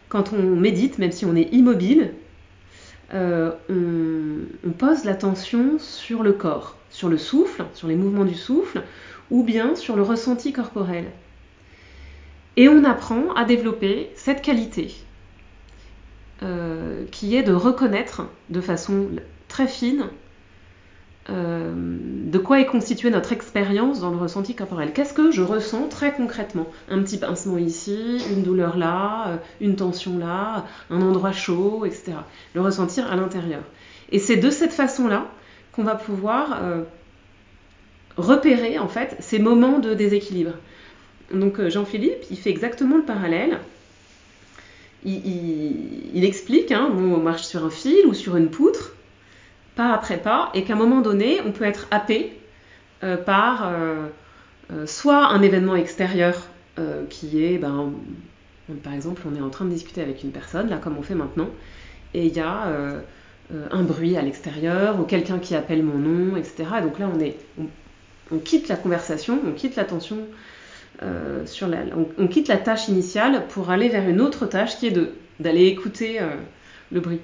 quand 0.09 0.33
on 0.33 0.41
médite, 0.41 0.97
même 0.99 1.11
si 1.11 1.25
on 1.25 1.35
est 1.35 1.53
immobile, 1.53 2.13
on, 3.13 4.71
pose 4.77 5.05
l'attention 5.05 5.79
sur 5.79 6.23
le 6.23 6.33
corps, 6.33 6.77
sur 6.89 7.07
le 7.07 7.17
souffle, 7.17 7.65
sur 7.73 7.87
les 7.87 7.95
mouvements 7.95 8.25
du 8.25 8.35
souffle, 8.35 8.83
ou 9.31 9.43
bien 9.43 9.75
sur 9.75 9.95
le 9.95 10.01
ressenti 10.01 10.51
corporel. 10.51 11.05
Et 12.57 12.67
on 12.67 12.83
apprend 12.83 13.33
à 13.35 13.45
développer 13.45 14.11
cette 14.15 14.41
qualité, 14.41 14.93
euh, 16.43 17.05
qui 17.11 17.37
est 17.37 17.43
de 17.43 17.53
reconnaître 17.53 18.23
de 18.49 18.59
façon 18.59 19.07
très 19.47 19.67
fine 19.67 20.03
euh, 21.29 21.71
de 21.73 22.37
quoi 22.37 22.59
est 22.59 22.65
constituée 22.65 23.09
notre 23.11 23.31
expérience 23.31 24.01
dans 24.01 24.09
le 24.09 24.17
ressenti 24.17 24.53
corporel. 24.53 24.91
Qu'est-ce 24.91 25.13
que 25.13 25.31
je 25.31 25.41
ressens 25.41 25.87
très 25.87 26.11
concrètement? 26.11 26.67
Un 26.89 27.01
petit 27.01 27.17
pincement 27.17 27.57
ici, 27.57 28.17
une 28.29 28.43
douleur 28.43 28.77
là, 28.77 29.27
euh, 29.27 29.37
une 29.61 29.77
tension 29.77 30.17
là, 30.17 30.65
un 30.89 31.01
endroit 31.01 31.31
chaud, 31.31 31.85
etc. 31.85 32.13
Le 32.55 32.61
ressentir 32.61 33.09
à 33.09 33.15
l'intérieur. 33.15 33.61
Et 34.11 34.19
c'est 34.19 34.35
de 34.35 34.49
cette 34.49 34.73
façon-là 34.73 35.27
qu'on 35.71 35.83
va 35.83 35.95
pouvoir 35.95 36.61
repérer 38.17 38.77
en 38.77 38.89
fait 38.89 39.15
ces 39.21 39.39
moments 39.39 39.79
de 39.79 39.93
déséquilibre. 39.93 40.53
Donc 41.33 41.65
Jean-Philippe, 41.69 42.25
il 42.29 42.37
fait 42.37 42.49
exactement 42.51 42.97
le 42.97 43.03
parallèle. 43.03 43.59
Il, 45.05 46.23
explique, 46.23 46.71
hein, 46.71 46.89
on 46.95 47.17
marche 47.17 47.43
sur 47.43 47.65
un 47.65 47.69
fil 47.69 48.05
ou 48.05 48.13
sur 48.13 48.37
une 48.37 48.49
poutre, 48.49 48.93
pas 49.75 49.93
après 49.93 50.17
pas, 50.17 50.49
et 50.53 50.63
qu'à 50.63 50.73
un 50.73 50.77
moment 50.77 51.01
donné, 51.01 51.41
on 51.45 51.51
peut 51.51 51.65
être 51.65 51.87
happé 51.91 52.37
euh, 53.03 53.17
par 53.17 53.67
euh, 53.67 54.07
euh, 54.71 54.85
soit 54.85 55.27
un 55.27 55.41
événement 55.41 55.75
extérieur 55.75 56.47
qui 57.07 57.43
est, 57.43 57.59
ben, 57.59 57.93
par 58.83 58.93
exemple, 58.95 59.21
on 59.31 59.37
est 59.37 59.41
en 59.41 59.51
train 59.51 59.65
de 59.65 59.69
discuter 59.69 60.01
avec 60.01 60.23
une 60.23 60.31
personne, 60.31 60.69
là 60.69 60.77
comme 60.77 60.97
on 60.97 61.03
fait 61.03 61.13
maintenant, 61.13 61.49
et 62.15 62.25
il 62.25 62.33
y 62.33 62.39
a 62.39 62.67
un 63.69 63.83
bruit 63.83 64.17
à 64.17 64.23
l'extérieur, 64.23 64.99
ou 64.99 65.03
quelqu'un 65.03 65.37
qui 65.37 65.53
appelle 65.53 65.83
mon 65.83 65.99
nom, 65.99 66.35
etc. 66.35 66.63
Et 66.79 66.81
donc 66.81 66.97
là, 66.97 67.07
on, 67.13 67.19
est, 67.19 67.37
on, 68.31 68.39
quitte 68.39 68.69
la 68.69 68.75
conversation, 68.75 69.39
on 69.47 69.51
quitte 69.51 69.75
l'attention 69.75 70.17
sur 71.45 71.67
la, 71.67 71.79
on, 72.17 72.27
quitte 72.27 72.47
la 72.47 72.57
tâche 72.57 72.87
initiale 72.87 73.45
pour 73.49 73.69
aller 73.69 73.89
vers 73.89 74.07
une 74.07 74.21
autre 74.21 74.45
tâche 74.45 74.77
qui 74.77 74.87
est 74.87 74.97
d'aller 75.39 75.65
écouter 75.65 76.19
le 76.91 76.99
bruit. 77.01 77.19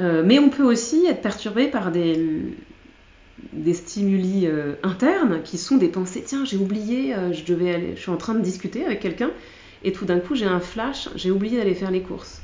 Euh, 0.00 0.22
mais 0.24 0.38
on 0.38 0.48
peut 0.48 0.62
aussi 0.62 1.06
être 1.06 1.20
perturbé 1.22 1.66
par 1.66 1.90
des, 1.90 2.54
des 3.52 3.74
stimuli 3.74 4.46
euh, 4.46 4.74
internes 4.82 5.42
qui 5.42 5.58
sont 5.58 5.76
des 5.76 5.88
pensées 5.88 6.22
tiens 6.24 6.44
j'ai 6.44 6.56
oublié 6.56 7.14
euh, 7.14 7.32
je 7.32 7.44
devais 7.44 7.74
aller 7.74 7.96
je 7.96 8.02
suis 8.02 8.10
en 8.10 8.16
train 8.16 8.34
de 8.34 8.40
discuter 8.40 8.84
avec 8.84 9.00
quelqu'un 9.00 9.30
et 9.82 9.92
tout 9.92 10.04
d'un 10.04 10.20
coup 10.20 10.36
j'ai 10.36 10.46
un 10.46 10.60
flash 10.60 11.08
j'ai 11.16 11.32
oublié 11.32 11.58
d'aller 11.58 11.74
faire 11.74 11.90
les 11.90 12.02
courses. 12.02 12.42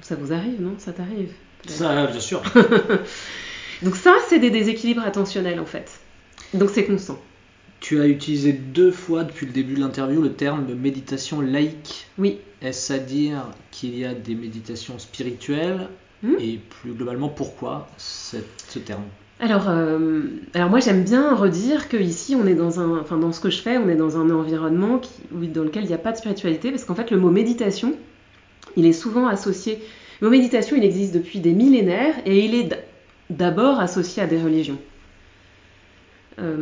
Ça 0.00 0.14
vous 0.14 0.32
arrive 0.32 0.60
non? 0.60 0.74
Ça 0.78 0.92
t'arrive? 0.92 1.32
Ça 1.66 2.06
bien 2.06 2.20
sûr. 2.20 2.40
Donc 3.82 3.96
ça 3.96 4.14
c'est 4.28 4.38
des 4.38 4.50
déséquilibres 4.50 5.02
attentionnels 5.02 5.58
en 5.58 5.66
fait. 5.66 5.90
Donc 6.54 6.70
c'est 6.70 6.84
constant 6.84 7.20
tu 7.80 8.00
as 8.00 8.06
utilisé 8.06 8.52
deux 8.52 8.90
fois 8.90 9.24
depuis 9.24 9.46
le 9.46 9.52
début 9.52 9.74
de 9.74 9.80
l'interview 9.80 10.20
le 10.20 10.32
terme 10.32 10.72
méditation 10.74 11.40
laïque 11.40 12.06
oui 12.18 12.38
est-ce 12.60 12.92
à 12.92 12.98
dire 12.98 13.46
qu'il 13.70 13.98
y 13.98 14.04
a 14.04 14.14
des 14.14 14.34
méditations 14.34 14.98
spirituelles 14.98 15.88
Hmm 16.22 16.34
et 16.40 16.58
plus 16.58 16.92
globalement, 16.92 17.28
pourquoi 17.28 17.86
ce 17.96 18.38
terme? 18.78 19.04
Alors, 19.40 19.68
euh, 19.68 20.22
alors 20.52 20.68
moi 20.68 20.80
j'aime 20.80 21.04
bien 21.04 21.32
redire 21.34 21.88
que 21.88 21.96
ici 21.96 22.34
on 22.34 22.44
est 22.46 22.56
dans 22.56 22.80
un, 22.80 22.98
enfin 22.98 23.16
dans 23.16 23.30
ce 23.30 23.40
que 23.40 23.50
je 23.50 23.62
fais, 23.62 23.78
on 23.78 23.88
est 23.88 23.94
dans 23.94 24.18
un 24.18 24.30
environnement 24.30 24.98
qui, 24.98 25.12
dans 25.48 25.62
lequel 25.62 25.84
il 25.84 25.88
n'y 25.88 25.94
a 25.94 25.98
pas 25.98 26.10
de 26.10 26.16
spiritualité, 26.16 26.70
parce 26.70 26.84
qu'en 26.84 26.96
fait 26.96 27.12
le 27.12 27.18
mot 27.18 27.30
méditation, 27.30 27.94
il 28.76 28.84
est 28.84 28.92
souvent 28.92 29.28
associé. 29.28 29.78
Le 30.20 30.26
mot 30.26 30.32
méditation, 30.32 30.76
il 30.76 30.82
existe 30.82 31.14
depuis 31.14 31.38
des 31.38 31.52
millénaires 31.52 32.16
et 32.26 32.44
il 32.44 32.56
est 32.56 32.70
d'abord 33.30 33.78
associé 33.78 34.20
à 34.20 34.26
des 34.26 34.42
religions. 34.42 34.78
Euh, 36.40 36.56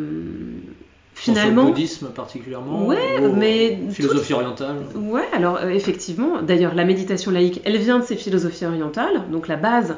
finalement. 1.32 1.62
le 1.62 1.68
bouddhisme 1.68 2.08
particulièrement 2.08 2.86
Ouais, 2.86 3.20
mais. 3.34 3.78
Philosophie 3.90 4.32
orientale 4.32 4.76
Ouais, 4.94 5.26
alors 5.32 5.56
euh, 5.56 5.68
effectivement, 5.70 6.42
d'ailleurs, 6.42 6.74
la 6.74 6.84
méditation 6.84 7.30
laïque, 7.30 7.60
elle 7.64 7.76
vient 7.78 7.98
de 7.98 8.04
ces 8.04 8.16
philosophies 8.16 8.66
orientales, 8.66 9.22
donc 9.30 9.48
la 9.48 9.56
base, 9.56 9.96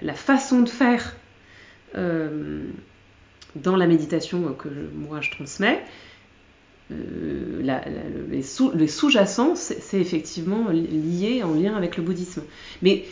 la 0.00 0.14
façon 0.14 0.62
de 0.62 0.68
faire 0.68 1.14
euh, 1.96 2.62
dans 3.56 3.76
la 3.76 3.86
méditation 3.86 4.54
que 4.54 4.68
moi 4.94 5.20
je 5.20 5.30
transmets, 5.30 5.82
euh, 6.90 7.80
les, 8.30 8.88
sous-jacents, 8.88 9.54
c'est 9.54 10.00
effectivement 10.00 10.68
lié, 10.70 11.42
en 11.42 11.54
lien 11.54 11.74
avec 11.76 11.96
le 11.96 12.02
bouddhisme. 12.02 12.42
Mais 12.82 13.04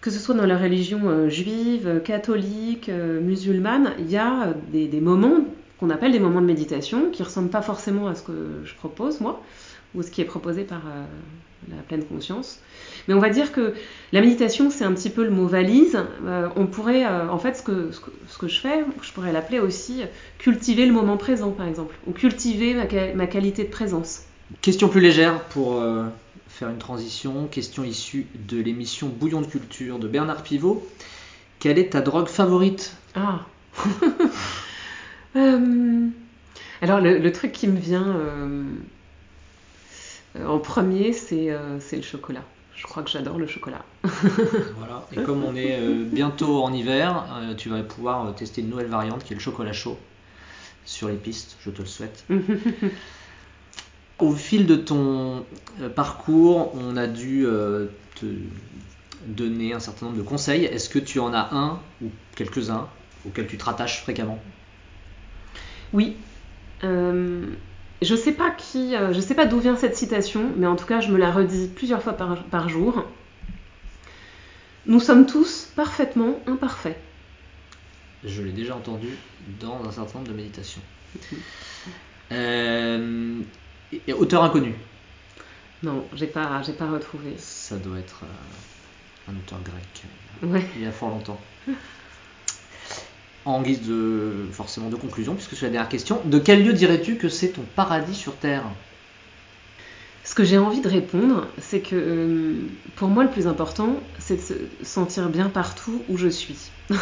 que 0.00 0.10
ce 0.10 0.20
soit 0.20 0.36
dans 0.36 0.46
la 0.46 0.56
religion 0.56 1.28
juive, 1.28 2.02
catholique, 2.04 2.88
musulmane, 2.88 3.94
il 3.98 4.10
y 4.10 4.16
a 4.16 4.54
des 4.72 5.00
moments 5.00 5.44
qu'on 5.78 5.90
appelle 5.90 6.12
des 6.12 6.18
moments 6.18 6.40
de 6.40 6.46
méditation, 6.46 7.10
qui 7.10 7.22
ne 7.22 7.26
ressemblent 7.26 7.50
pas 7.50 7.62
forcément 7.62 8.08
à 8.08 8.14
ce 8.14 8.22
que 8.22 8.32
je 8.64 8.74
propose, 8.74 9.20
moi, 9.20 9.42
ou 9.94 10.02
ce 10.02 10.10
qui 10.10 10.20
est 10.20 10.26
proposé 10.26 10.64
par 10.64 10.80
euh, 10.86 11.04
la 11.70 11.82
pleine 11.82 12.04
conscience. 12.04 12.60
Mais 13.06 13.14
on 13.14 13.20
va 13.20 13.30
dire 13.30 13.52
que 13.52 13.74
la 14.12 14.20
méditation, 14.20 14.70
c'est 14.70 14.84
un 14.84 14.92
petit 14.92 15.10
peu 15.10 15.24
le 15.24 15.30
mot 15.30 15.46
valise. 15.46 15.98
Euh, 16.24 16.48
on 16.56 16.66
pourrait, 16.66 17.06
euh, 17.06 17.28
en 17.28 17.38
fait, 17.38 17.56
ce 17.56 17.62
que, 17.62 17.90
ce 18.28 18.38
que, 18.38 18.48
je 18.48 18.60
fais, 18.60 18.84
je 19.02 19.12
pourrais 19.12 19.32
l'appeler 19.32 19.60
aussi 19.60 20.02
cultiver 20.38 20.84
le 20.84 20.92
moment 20.92 21.16
présent, 21.16 21.50
par 21.50 21.66
exemple, 21.66 21.94
ou 22.06 22.12
cultiver 22.12 22.74
ma, 22.74 22.86
ma 23.14 23.26
qualité 23.26 23.64
de 23.64 23.70
présence. 23.70 24.24
Question 24.62 24.88
plus 24.88 25.00
légère 25.00 25.44
pour 25.44 25.82
faire 26.48 26.70
une 26.70 26.78
transition, 26.78 27.46
question 27.46 27.84
issue 27.84 28.26
de 28.48 28.60
l'émission 28.60 29.08
Bouillon 29.08 29.42
de 29.42 29.46
culture 29.46 29.98
de 29.98 30.08
Bernard 30.08 30.42
Pivot. 30.42 30.84
Quelle 31.60 31.78
est 31.78 31.90
ta 31.90 32.00
drogue 32.00 32.28
favorite? 32.28 32.96
Ah 33.14 33.40
Euh, 35.36 36.08
alors, 36.80 37.00
le, 37.00 37.32
truc 37.32 37.52
qui 37.52 37.68
me 37.68 37.78
vient 37.78 38.06
euh, 38.06 38.64
en 40.46 40.58
premier, 40.58 41.14
euh, 41.32 41.78
c'est 41.80 41.96
le 41.96 42.02
chocolat. 42.02 42.44
Je 42.74 42.84
crois 42.84 43.02
que 43.02 43.10
j'adore 43.10 43.38
le 43.38 43.46
chocolat. 43.46 43.84
voilà, 44.04 45.06
et 45.12 45.22
comme 45.22 45.44
on 45.44 45.56
est 45.56 45.80
bientôt 46.04 46.62
en 46.62 46.72
hiver, 46.72 47.26
tu 47.56 47.68
vas 47.68 47.82
pouvoir 47.82 48.34
tester 48.36 48.60
une 48.60 48.70
nouvelle 48.70 48.86
variante 48.86 49.24
qui 49.24 49.32
est 49.32 49.36
le 49.36 49.42
chocolat 49.42 49.72
chaud 49.72 49.98
sur 50.84 51.08
les 51.08 51.16
pistes, 51.16 51.56
je 51.60 51.70
te 51.70 51.82
le 51.82 51.88
souhaite. 51.88 52.24
Au 54.20 54.32
fil 54.32 54.66
de 54.66 54.76
ton 54.76 55.44
parcours, 55.96 56.72
on 56.76 56.96
a 56.96 57.08
dû 57.08 57.46
te 58.14 58.26
donner 59.26 59.72
un 59.72 59.80
certain 59.80 60.06
nombre 60.06 60.18
de 60.18 60.22
conseils. 60.22 60.64
Est-ce 60.64 60.88
que 60.88 61.00
tu 61.00 61.18
en 61.18 61.34
as 61.34 61.48
un 61.52 61.80
ou 62.00 62.10
quelques-uns 62.36 62.88
auxquels 63.26 63.48
tu 63.48 63.58
te 63.58 63.64
rattaches 63.64 64.02
fréquemment? 64.02 64.38
Oui. 65.92 66.16
Euh, 66.84 67.46
je 68.02 68.14
sais 68.14 68.32
pas 68.32 68.50
qui, 68.50 68.94
euh, 68.94 69.12
je 69.12 69.20
sais 69.20 69.34
pas 69.34 69.46
d'où 69.46 69.58
vient 69.58 69.76
cette 69.76 69.96
citation, 69.96 70.52
mais 70.56 70.66
en 70.66 70.76
tout 70.76 70.86
cas, 70.86 71.00
je 71.00 71.10
me 71.10 71.18
la 71.18 71.30
redis 71.32 71.68
plusieurs 71.74 72.02
fois 72.02 72.12
par, 72.12 72.44
par 72.44 72.68
jour. 72.68 73.04
Nous 74.86 75.00
sommes 75.00 75.26
tous 75.26 75.68
parfaitement 75.76 76.40
imparfaits. 76.46 76.96
Je 78.24 78.42
l'ai 78.42 78.52
déjà 78.52 78.74
entendu 78.76 79.08
dans 79.60 79.84
un 79.86 79.92
certain 79.92 80.18
nombre 80.18 80.30
de 80.30 80.36
méditations. 80.36 80.82
Euh, 82.30 83.40
et- 83.90 84.02
et 84.08 84.12
auteur 84.12 84.44
inconnu. 84.44 84.74
Non, 85.82 86.06
j'ai 86.14 86.26
pas, 86.26 86.60
j'ai 86.62 86.74
pas 86.74 86.86
retrouvé. 86.90 87.32
Ça 87.38 87.76
doit 87.76 87.98
être 87.98 88.24
euh, 88.24 89.32
un 89.32 89.36
auteur 89.36 89.58
grec. 89.62 90.04
Ouais. 90.42 90.62
il 90.76 90.82
y 90.82 90.86
a 90.86 90.92
fort 90.92 91.08
longtemps. 91.08 91.40
En 93.44 93.62
guise 93.62 93.86
de 93.86 94.46
forcément 94.52 94.90
de 94.90 94.96
conclusion, 94.96 95.34
puisque 95.34 95.54
c'est 95.56 95.66
la 95.66 95.72
dernière 95.72 95.88
question, 95.88 96.20
de 96.24 96.38
quel 96.38 96.64
lieu 96.64 96.72
dirais-tu 96.72 97.16
que 97.16 97.28
c'est 97.28 97.48
ton 97.48 97.62
paradis 97.76 98.14
sur 98.14 98.36
Terre? 98.36 98.64
Ce 100.24 100.34
que 100.34 100.44
j'ai 100.44 100.58
envie 100.58 100.82
de 100.82 100.88
répondre, 100.88 101.46
c'est 101.58 101.80
que 101.80 101.96
euh, 101.96 102.54
pour 102.96 103.08
moi, 103.08 103.24
le 103.24 103.30
plus 103.30 103.46
important, 103.46 103.96
c'est 104.18 104.36
de 104.36 104.40
se 104.42 104.54
sentir 104.82 105.30
bien 105.30 105.48
partout 105.48 106.02
où 106.10 106.18
je 106.18 106.28
suis. 106.28 106.58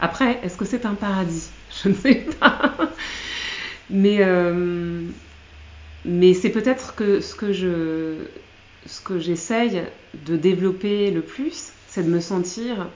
Après, 0.00 0.38
est-ce 0.44 0.56
que 0.56 0.64
c'est 0.64 0.86
un 0.86 0.94
paradis? 0.94 1.48
Je 1.82 1.88
ne 1.88 1.94
sais 1.94 2.26
pas. 2.38 2.72
Mais, 3.90 4.18
euh, 4.20 5.02
mais 6.04 6.34
c'est 6.34 6.50
peut-être 6.50 6.94
que 6.94 7.20
ce 7.20 7.34
que 7.34 7.52
je, 7.52 8.16
j'essaye 9.18 9.82
de 10.26 10.36
développer 10.36 11.10
le 11.10 11.22
plus, 11.22 11.72
c'est 11.88 12.04
de 12.04 12.10
me 12.10 12.20
sentir 12.20 12.88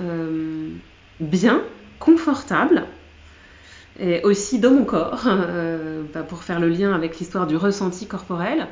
euh, 0.00 0.68
bien, 1.20 1.62
confortable, 1.98 2.86
et 3.98 4.22
aussi 4.22 4.58
dans 4.58 4.72
mon 4.72 4.84
corps, 4.84 5.22
euh, 5.26 6.02
bah, 6.12 6.22
pour 6.22 6.42
faire 6.42 6.60
le 6.60 6.68
lien 6.68 6.92
avec 6.92 7.18
l'histoire 7.18 7.46
du 7.46 7.56
ressenti 7.56 8.06
corporel 8.06 8.68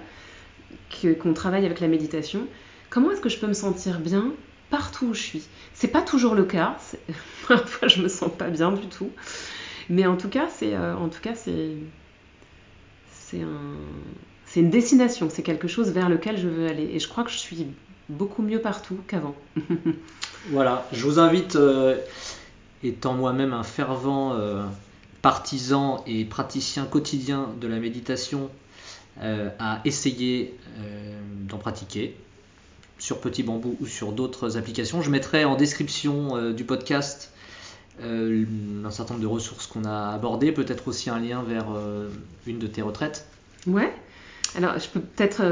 qu'on 1.20 1.34
travaille 1.34 1.66
avec 1.66 1.80
la 1.80 1.88
méditation. 1.88 2.46
Comment 2.88 3.10
est-ce 3.10 3.20
que 3.20 3.28
je 3.28 3.38
peux 3.38 3.46
me 3.46 3.54
sentir 3.54 3.98
bien 3.98 4.32
partout 4.70 5.06
où 5.06 5.14
je 5.14 5.20
suis? 5.20 5.42
C'est 5.74 5.88
pas 5.88 6.02
toujours 6.02 6.34
le 6.34 6.44
cas. 6.44 6.76
Parfois, 7.48 7.88
je 7.88 8.00
me 8.00 8.08
sens 8.08 8.30
pas 8.30 8.48
bien 8.48 8.72
du 8.72 8.86
tout. 8.86 9.10
Mais 9.90 10.06
en 10.06 10.16
tout 10.16 10.28
cas, 10.28 10.48
c'est 10.48 10.74
euh, 10.74 10.96
en 10.96 11.08
tout 11.08 11.20
cas 11.20 11.34
c'est 11.34 11.72
c'est 13.10 13.42
un 13.42 13.74
c'est 14.46 14.60
une 14.60 14.70
destination. 14.70 15.28
C'est 15.30 15.42
quelque 15.42 15.68
chose 15.68 15.90
vers 15.90 16.08
lequel 16.08 16.38
je 16.38 16.48
veux 16.48 16.68
aller. 16.68 16.88
Et 16.92 17.00
je 17.00 17.08
crois 17.08 17.24
que 17.24 17.30
je 17.30 17.38
suis 17.38 17.66
beaucoup 18.08 18.42
mieux 18.42 18.60
partout 18.60 18.98
qu'avant. 19.08 19.34
Voilà, 20.50 20.86
je 20.92 21.06
vous 21.06 21.18
invite, 21.18 21.56
euh, 21.56 21.96
étant 22.82 23.14
moi-même 23.14 23.54
un 23.54 23.62
fervent 23.62 24.34
euh, 24.34 24.62
partisan 25.22 26.04
et 26.06 26.26
praticien 26.26 26.84
quotidien 26.84 27.48
de 27.60 27.66
la 27.66 27.78
méditation, 27.78 28.50
euh, 29.22 29.48
à 29.58 29.80
essayer 29.84 30.58
d'en 31.48 31.58
pratiquer 31.58 32.16
sur 32.98 33.20
Petit 33.20 33.42
Bambou 33.42 33.76
ou 33.80 33.86
sur 33.86 34.12
d'autres 34.12 34.56
applications. 34.56 35.02
Je 35.02 35.10
mettrai 35.10 35.44
en 35.44 35.56
description 35.56 36.52
du 36.52 36.64
podcast 36.64 37.32
un 38.02 38.90
certain 38.90 39.14
nombre 39.14 39.22
de 39.22 39.30
ressources 39.30 39.66
qu'on 39.66 39.84
a 39.84 40.10
abordées, 40.12 40.50
peut-être 40.50 40.88
aussi 40.88 41.10
un 41.10 41.20
lien 41.20 41.42
vers 41.42 41.66
une 42.46 42.58
de 42.58 42.66
tes 42.66 42.82
retraites. 42.82 43.26
Ouais. 43.66 43.92
Alors, 44.56 44.78
je 44.78 44.88
peux 44.88 45.00
peut-être. 45.00 45.42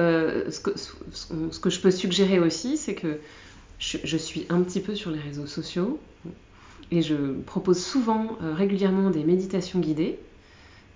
ce 0.50 1.58
que 1.60 1.70
je 1.70 1.80
peux 1.80 1.90
suggérer 1.92 2.40
aussi, 2.40 2.76
c'est 2.76 2.94
que 2.94 3.20
je, 3.82 3.98
je 4.04 4.16
suis 4.16 4.46
un 4.48 4.62
petit 4.62 4.80
peu 4.80 4.94
sur 4.94 5.10
les 5.10 5.18
réseaux 5.18 5.46
sociaux 5.46 5.98
et 6.92 7.02
je 7.02 7.16
propose 7.42 7.82
souvent, 7.84 8.36
euh, 8.42 8.54
régulièrement, 8.54 9.10
des 9.10 9.24
méditations 9.24 9.80
guidées 9.80 10.18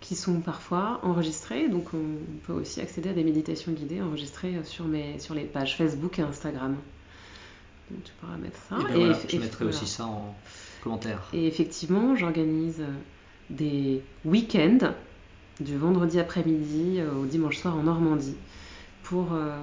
qui 0.00 0.14
sont 0.14 0.40
parfois 0.40 1.00
enregistrées. 1.02 1.68
Donc, 1.68 1.92
on 1.94 2.04
peut 2.46 2.52
aussi 2.52 2.80
accéder 2.80 3.08
à 3.08 3.12
des 3.12 3.24
méditations 3.24 3.72
guidées 3.72 4.00
enregistrées 4.02 4.54
euh, 4.56 4.62
sur, 4.64 4.84
mes, 4.84 5.18
sur 5.18 5.34
les 5.34 5.44
pages 5.44 5.76
Facebook 5.76 6.18
et 6.20 6.22
Instagram. 6.22 6.76
Donc, 7.90 8.04
tu 8.04 8.12
pourras 8.20 8.36
mettre 8.36 8.58
ça. 8.68 8.76
Et 8.78 8.92
ben 8.92 8.94
voilà, 8.98 9.12
eff- 9.14 9.30
je 9.30 9.36
mettrai 9.38 9.64
voilà. 9.64 9.76
aussi 9.76 9.86
ça 9.86 10.04
en 10.06 10.36
commentaire. 10.82 11.22
Et 11.32 11.46
effectivement, 11.48 12.14
j'organise 12.14 12.80
euh, 12.80 12.92
des 13.50 14.02
week-ends 14.24 14.92
du 15.58 15.76
vendredi 15.76 16.20
après-midi 16.20 17.00
au 17.18 17.24
dimanche 17.24 17.56
soir 17.56 17.76
en 17.76 17.82
Normandie 17.84 18.36
pour 19.02 19.32
euh, 19.32 19.56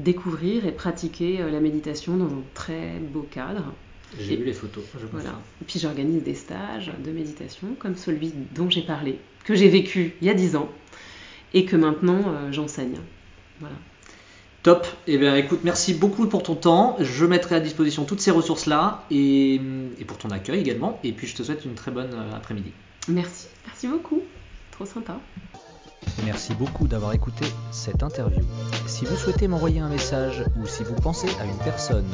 découvrir 0.00 0.66
et 0.66 0.72
pratiquer 0.72 1.40
euh, 1.40 1.50
la 1.50 1.60
méditation 1.60 2.16
dans 2.16 2.26
un 2.26 2.42
très 2.54 2.98
beau 2.98 3.26
cadre. 3.30 3.72
J'ai 4.18 4.36
vu 4.36 4.44
les 4.44 4.52
photos, 4.52 4.82
je 5.00 5.06
Voilà. 5.06 5.40
Et 5.62 5.64
puis 5.64 5.78
j'organise 5.78 6.22
des 6.22 6.34
stages 6.34 6.90
de 7.04 7.10
méditation 7.12 7.68
comme 7.78 7.96
celui 7.96 8.32
dont 8.54 8.68
j'ai 8.68 8.82
parlé, 8.82 9.18
que 9.44 9.54
j'ai 9.54 9.68
vécu 9.68 10.14
il 10.20 10.26
y 10.26 10.30
a 10.30 10.34
10 10.34 10.56
ans 10.56 10.68
et 11.54 11.64
que 11.64 11.76
maintenant 11.76 12.22
euh, 12.26 12.52
j'enseigne. 12.52 12.98
Voilà. 13.60 13.76
Top. 14.62 14.86
Et 15.06 15.16
bien 15.16 15.36
écoute, 15.36 15.60
merci 15.64 15.94
beaucoup 15.94 16.26
pour 16.26 16.42
ton 16.42 16.54
temps. 16.54 16.96
Je 17.00 17.24
mettrai 17.24 17.54
à 17.54 17.60
disposition 17.60 18.04
toutes 18.04 18.20
ces 18.20 18.30
ressources-là 18.30 19.04
et, 19.10 19.54
et 19.54 20.04
pour 20.06 20.18
ton 20.18 20.30
accueil 20.30 20.60
également. 20.60 20.98
Et 21.04 21.12
puis 21.12 21.26
je 21.26 21.36
te 21.36 21.42
souhaite 21.42 21.64
une 21.64 21.74
très 21.74 21.90
bonne 21.90 22.12
euh, 22.12 22.36
après-midi. 22.36 22.72
Merci, 23.08 23.46
merci 23.66 23.86
beaucoup. 23.86 24.22
Trop 24.72 24.86
sympa. 24.86 25.18
Merci 26.24 26.54
beaucoup 26.54 26.86
d'avoir 26.86 27.12
écouté 27.12 27.46
cette 27.70 28.02
interview. 28.02 28.42
Si 28.86 29.04
vous 29.04 29.16
souhaitez 29.16 29.48
m'envoyer 29.48 29.80
un 29.80 29.88
message 29.88 30.44
ou 30.60 30.66
si 30.66 30.84
vous 30.84 30.94
pensez 30.94 31.28
à 31.40 31.44
une 31.44 31.58
personne 31.64 32.08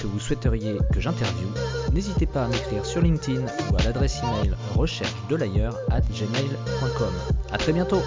que 0.00 0.06
vous 0.06 0.20
souhaiteriez 0.20 0.78
que 0.92 1.00
j'interviewe, 1.00 1.52
n'hésitez 1.92 2.26
pas 2.26 2.44
à 2.44 2.48
m'écrire 2.48 2.84
sur 2.86 3.02
LinkedIn 3.02 3.44
ou 3.70 3.76
à 3.76 3.82
l'adresse 3.82 4.18
email 4.22 4.54
recherche 4.74 5.14
de 5.28 5.36
l'ailleurs 5.36 5.78
at 5.90 6.00
gmail.com. 6.00 7.12
À 7.52 7.58
très 7.58 7.72
bientôt! 7.72 8.02